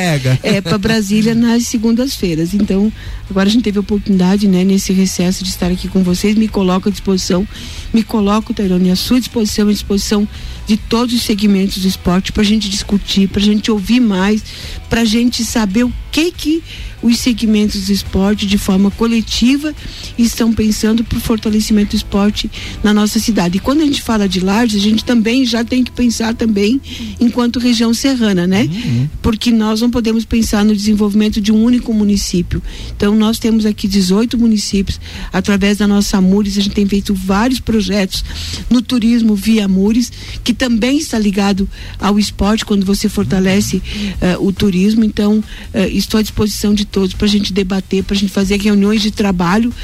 é 0.44 0.60
para 0.60 0.78
Brasília 0.78 1.34
nas 1.34 1.66
segundas-feiras. 1.66 2.54
Então, 2.54 2.90
agora 3.28 3.48
a 3.48 3.50
gente 3.50 3.64
teve 3.64 3.78
a 3.78 3.80
oportunidade, 3.80 4.46
né, 4.46 4.62
nesse 4.62 4.92
recesso 4.92 5.42
de 5.42 5.50
estar 5.50 5.72
aqui 5.72 5.88
com 5.88 6.04
vocês, 6.04 6.36
me 6.36 6.46
coloco 6.46 6.88
à 6.88 6.92
disposição, 6.92 7.46
me 7.92 8.04
coloco, 8.04 8.54
Tairone, 8.54 8.92
à 8.92 8.96
sua 8.96 9.18
disposição, 9.18 9.68
à 9.68 9.72
disposição 9.72 10.28
de 10.68 10.76
todos 10.76 11.14
os 11.14 11.22
segmentos 11.22 11.78
do 11.78 11.88
esporte 11.88 12.30
para 12.30 12.42
a 12.42 12.46
gente 12.46 12.70
discutir, 12.70 13.28
para 13.28 13.40
a 13.40 13.44
gente 13.44 13.70
ouvir 13.70 14.00
mais, 14.00 14.42
para 14.88 15.00
a 15.00 15.04
gente 15.04 15.44
saber 15.44 15.84
o 15.84 15.92
que 16.12 16.30
que 16.30 16.62
os 17.04 17.18
segmentos 17.18 17.86
do 17.86 17.92
esporte 17.92 18.46
de 18.46 18.56
forma 18.56 18.90
coletiva 18.90 19.74
e 20.16 20.22
estão 20.22 20.52
pensando 20.54 21.04
para 21.04 21.18
o 21.18 21.20
fortalecimento 21.20 21.90
do 21.90 21.96
esporte 21.96 22.50
na 22.82 22.94
nossa 22.94 23.20
cidade. 23.20 23.58
E 23.58 23.60
quando 23.60 23.82
a 23.82 23.84
gente 23.84 24.00
fala 24.00 24.26
de 24.26 24.40
Lages, 24.40 24.80
a 24.80 24.82
gente 24.82 25.04
também 25.04 25.44
já 25.44 25.62
tem 25.62 25.84
que 25.84 25.92
pensar 25.92 26.34
também 26.34 26.80
enquanto 27.20 27.58
região 27.58 27.92
serrana, 27.92 28.46
né? 28.46 28.62
Uhum. 28.62 29.08
Porque 29.20 29.50
nós 29.50 29.82
não 29.82 29.90
podemos 29.90 30.24
pensar 30.24 30.64
no 30.64 30.74
desenvolvimento 30.74 31.42
de 31.42 31.52
um 31.52 31.62
único 31.62 31.92
município. 31.92 32.62
Então 32.96 33.14
nós 33.14 33.38
temos 33.38 33.66
aqui 33.66 33.86
18 33.86 34.38
municípios, 34.38 34.98
através 35.30 35.76
da 35.76 35.86
nossa 35.86 36.16
Amures, 36.16 36.56
a 36.56 36.62
gente 36.62 36.74
tem 36.74 36.86
feito 36.86 37.14
vários 37.14 37.60
projetos 37.60 38.24
no 38.70 38.80
turismo 38.80 39.34
via 39.34 39.66
Amures, 39.66 40.10
que 40.42 40.54
também 40.54 40.96
está 40.96 41.18
ligado 41.18 41.68
ao 42.00 42.18
esporte 42.18 42.64
quando 42.64 42.86
você 42.86 43.10
fortalece 43.10 43.76
uh, 43.76 44.46
o 44.46 44.52
turismo. 44.52 45.04
Então, 45.04 45.38
uh, 45.38 45.78
estou 45.92 46.18
à 46.18 46.22
disposição 46.22 46.72
de 46.72 46.86
todos 46.94 47.12
para 47.12 47.26
a 47.26 47.28
gente 47.28 47.52
debater, 47.52 48.04
para 48.04 48.14
a 48.14 48.18
gente 48.18 48.32
fazer 48.32 48.60
reuniões 48.60 49.02
de 49.02 49.10
trabalho 49.10 49.74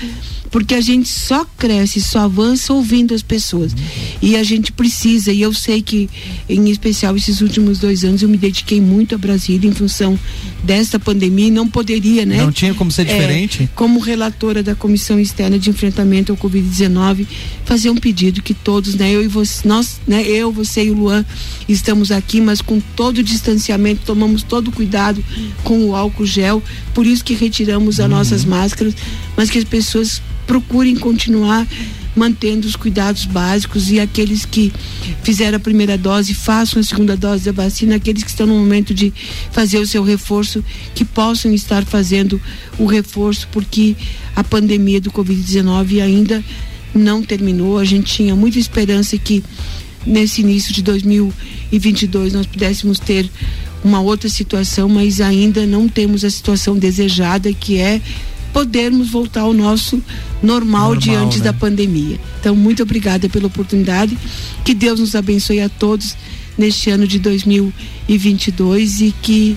porque 0.50 0.74
a 0.74 0.80
gente 0.80 1.08
só 1.08 1.46
cresce, 1.56 2.00
só 2.00 2.20
avança 2.20 2.72
ouvindo 2.72 3.14
as 3.14 3.22
pessoas. 3.22 3.72
E 4.20 4.36
a 4.36 4.42
gente 4.42 4.72
precisa, 4.72 5.32
e 5.32 5.40
eu 5.40 5.52
sei 5.54 5.80
que, 5.80 6.10
em 6.48 6.68
especial, 6.70 7.16
esses 7.16 7.40
últimos 7.40 7.78
dois 7.78 8.04
anos 8.04 8.22
eu 8.22 8.28
me 8.28 8.36
dediquei 8.36 8.80
muito 8.80 9.14
a 9.14 9.18
Brasília 9.18 9.70
em 9.70 9.72
função 9.72 10.18
desta 10.64 10.98
pandemia 10.98 11.46
e 11.46 11.50
não 11.50 11.68
poderia, 11.68 12.26
né? 12.26 12.38
Não 12.38 12.50
tinha 12.50 12.74
como 12.74 12.90
ser 12.90 13.02
é, 13.02 13.12
diferente. 13.14 13.62
É, 13.62 13.68
como 13.74 14.00
relatora 14.00 14.62
da 14.62 14.74
Comissão 14.74 15.20
Externa 15.20 15.58
de 15.58 15.70
Enfrentamento 15.70 16.32
ao 16.32 16.38
Covid-19, 16.38 17.26
fazer 17.64 17.90
um 17.90 17.96
pedido 17.96 18.42
que 18.42 18.52
todos, 18.52 18.96
né, 18.96 19.10
eu 19.10 19.22
e 19.22 19.28
você, 19.28 19.66
nós, 19.66 20.00
né, 20.06 20.22
eu, 20.26 20.50
você 20.50 20.84
e 20.84 20.90
o 20.90 20.94
Luan 20.94 21.24
estamos 21.72 22.10
aqui, 22.10 22.40
mas 22.40 22.60
com 22.60 22.80
todo 22.80 23.18
o 23.18 23.22
distanciamento, 23.22 24.02
tomamos 24.04 24.42
todo 24.42 24.68
o 24.68 24.72
cuidado 24.72 25.24
com 25.62 25.84
o 25.86 25.96
álcool 25.96 26.26
gel, 26.26 26.62
por 26.94 27.06
isso 27.06 27.24
que 27.24 27.34
retiramos 27.34 28.00
as 28.00 28.06
uhum. 28.06 28.16
nossas 28.16 28.44
máscaras, 28.44 28.94
mas 29.36 29.50
que 29.50 29.58
as 29.58 29.64
pessoas 29.64 30.22
procurem 30.46 30.96
continuar 30.96 31.66
mantendo 32.14 32.66
os 32.66 32.74
cuidados 32.74 33.24
básicos 33.24 33.90
e 33.90 34.00
aqueles 34.00 34.44
que 34.44 34.72
fizeram 35.22 35.56
a 35.56 35.60
primeira 35.60 35.96
dose 35.96 36.34
façam 36.34 36.80
a 36.80 36.82
segunda 36.82 37.16
dose 37.16 37.44
da 37.44 37.52
vacina, 37.52 37.96
aqueles 37.96 38.22
que 38.24 38.30
estão 38.30 38.46
no 38.46 38.54
momento 38.54 38.92
de 38.92 39.12
fazer 39.52 39.78
o 39.78 39.86
seu 39.86 40.02
reforço, 40.02 40.64
que 40.94 41.04
possam 41.04 41.52
estar 41.52 41.84
fazendo 41.84 42.40
o 42.78 42.86
reforço, 42.86 43.48
porque 43.52 43.96
a 44.34 44.42
pandemia 44.42 45.00
do 45.00 45.10
Covid-19 45.10 46.02
ainda 46.02 46.44
não 46.94 47.22
terminou. 47.22 47.78
A 47.78 47.84
gente 47.84 48.12
tinha 48.12 48.34
muita 48.34 48.58
esperança 48.58 49.16
que 49.16 49.42
nesse 50.06 50.40
início 50.40 50.72
de 50.72 50.82
2022 50.82 52.32
nós 52.32 52.46
pudéssemos 52.46 52.98
ter 52.98 53.30
uma 53.82 54.00
outra 54.00 54.28
situação, 54.28 54.88
mas 54.88 55.20
ainda 55.20 55.66
não 55.66 55.88
temos 55.88 56.24
a 56.24 56.30
situação 56.30 56.76
desejada 56.76 57.52
que 57.52 57.78
é 57.78 58.00
podermos 58.52 59.10
voltar 59.10 59.42
ao 59.42 59.52
nosso 59.52 60.02
normal, 60.42 60.90
normal 60.90 60.96
de 60.96 61.14
antes 61.14 61.38
né? 61.38 61.44
da 61.44 61.52
pandemia. 61.52 62.18
Então, 62.40 62.54
muito 62.54 62.82
obrigada 62.82 63.28
pela 63.28 63.46
oportunidade. 63.46 64.18
Que 64.64 64.74
Deus 64.74 65.00
nos 65.00 65.14
abençoe 65.14 65.60
a 65.60 65.68
todos 65.68 66.16
neste 66.58 66.90
ano 66.90 67.06
de 67.06 67.18
2022 67.18 69.00
e 69.00 69.14
que 69.22 69.56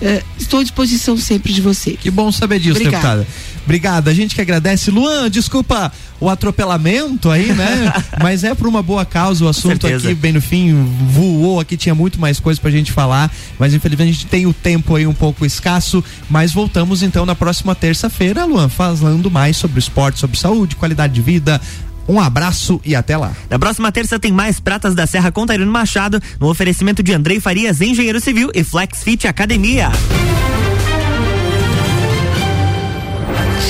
eh, 0.00 0.22
estou 0.38 0.60
à 0.60 0.62
disposição 0.62 1.16
sempre 1.16 1.52
de 1.52 1.60
você. 1.60 1.92
Que 1.92 2.10
bom 2.10 2.30
saber 2.30 2.60
disso, 2.60 2.76
Obrigada. 2.76 3.20
deputada. 3.20 3.47
Obrigado, 3.68 4.08
a 4.08 4.14
gente 4.14 4.34
que 4.34 4.40
agradece. 4.40 4.90
Luan, 4.90 5.28
desculpa 5.30 5.92
o 6.18 6.30
atropelamento 6.30 7.30
aí, 7.30 7.52
né? 7.52 7.92
Mas 8.18 8.42
é 8.42 8.54
por 8.54 8.66
uma 8.66 8.82
boa 8.82 9.04
causa. 9.04 9.44
O 9.44 9.48
assunto 9.48 9.86
aqui, 9.86 10.14
bem 10.14 10.32
no 10.32 10.40
fim, 10.40 10.72
voou. 11.10 11.60
Aqui 11.60 11.76
tinha 11.76 11.94
muito 11.94 12.18
mais 12.18 12.40
coisa 12.40 12.58
pra 12.58 12.70
gente 12.70 12.90
falar. 12.90 13.30
Mas 13.58 13.74
infelizmente 13.74 14.08
a 14.08 14.12
gente 14.12 14.26
tem 14.26 14.46
o 14.46 14.54
tempo 14.54 14.96
aí 14.96 15.06
um 15.06 15.12
pouco 15.12 15.44
escasso. 15.44 16.02
Mas 16.30 16.50
voltamos 16.50 17.02
então 17.02 17.26
na 17.26 17.34
próxima 17.34 17.74
terça-feira, 17.74 18.46
Luan, 18.46 18.70
falando 18.70 19.30
mais 19.30 19.58
sobre 19.58 19.78
esporte, 19.78 20.18
sobre 20.18 20.38
saúde, 20.38 20.74
qualidade 20.74 21.12
de 21.12 21.20
vida, 21.20 21.60
um 22.08 22.18
abraço 22.18 22.80
e 22.86 22.96
até 22.96 23.18
lá. 23.18 23.32
Na 23.50 23.58
próxima 23.58 23.92
terça 23.92 24.18
tem 24.18 24.32
mais 24.32 24.58
Pratas 24.58 24.94
da 24.94 25.06
Serra 25.06 25.30
com 25.30 25.44
Tairino 25.44 25.70
Machado, 25.70 26.22
no 26.40 26.48
oferecimento 26.48 27.02
de 27.02 27.12
Andrei 27.12 27.38
Farias, 27.38 27.82
engenheiro 27.82 28.18
civil 28.18 28.50
e 28.54 28.64
Flex 28.64 29.02
Fit 29.02 29.28
Academia. 29.28 29.90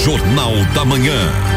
Jornal 0.05 0.65
da 0.75 0.85
Manhã. 0.85 1.48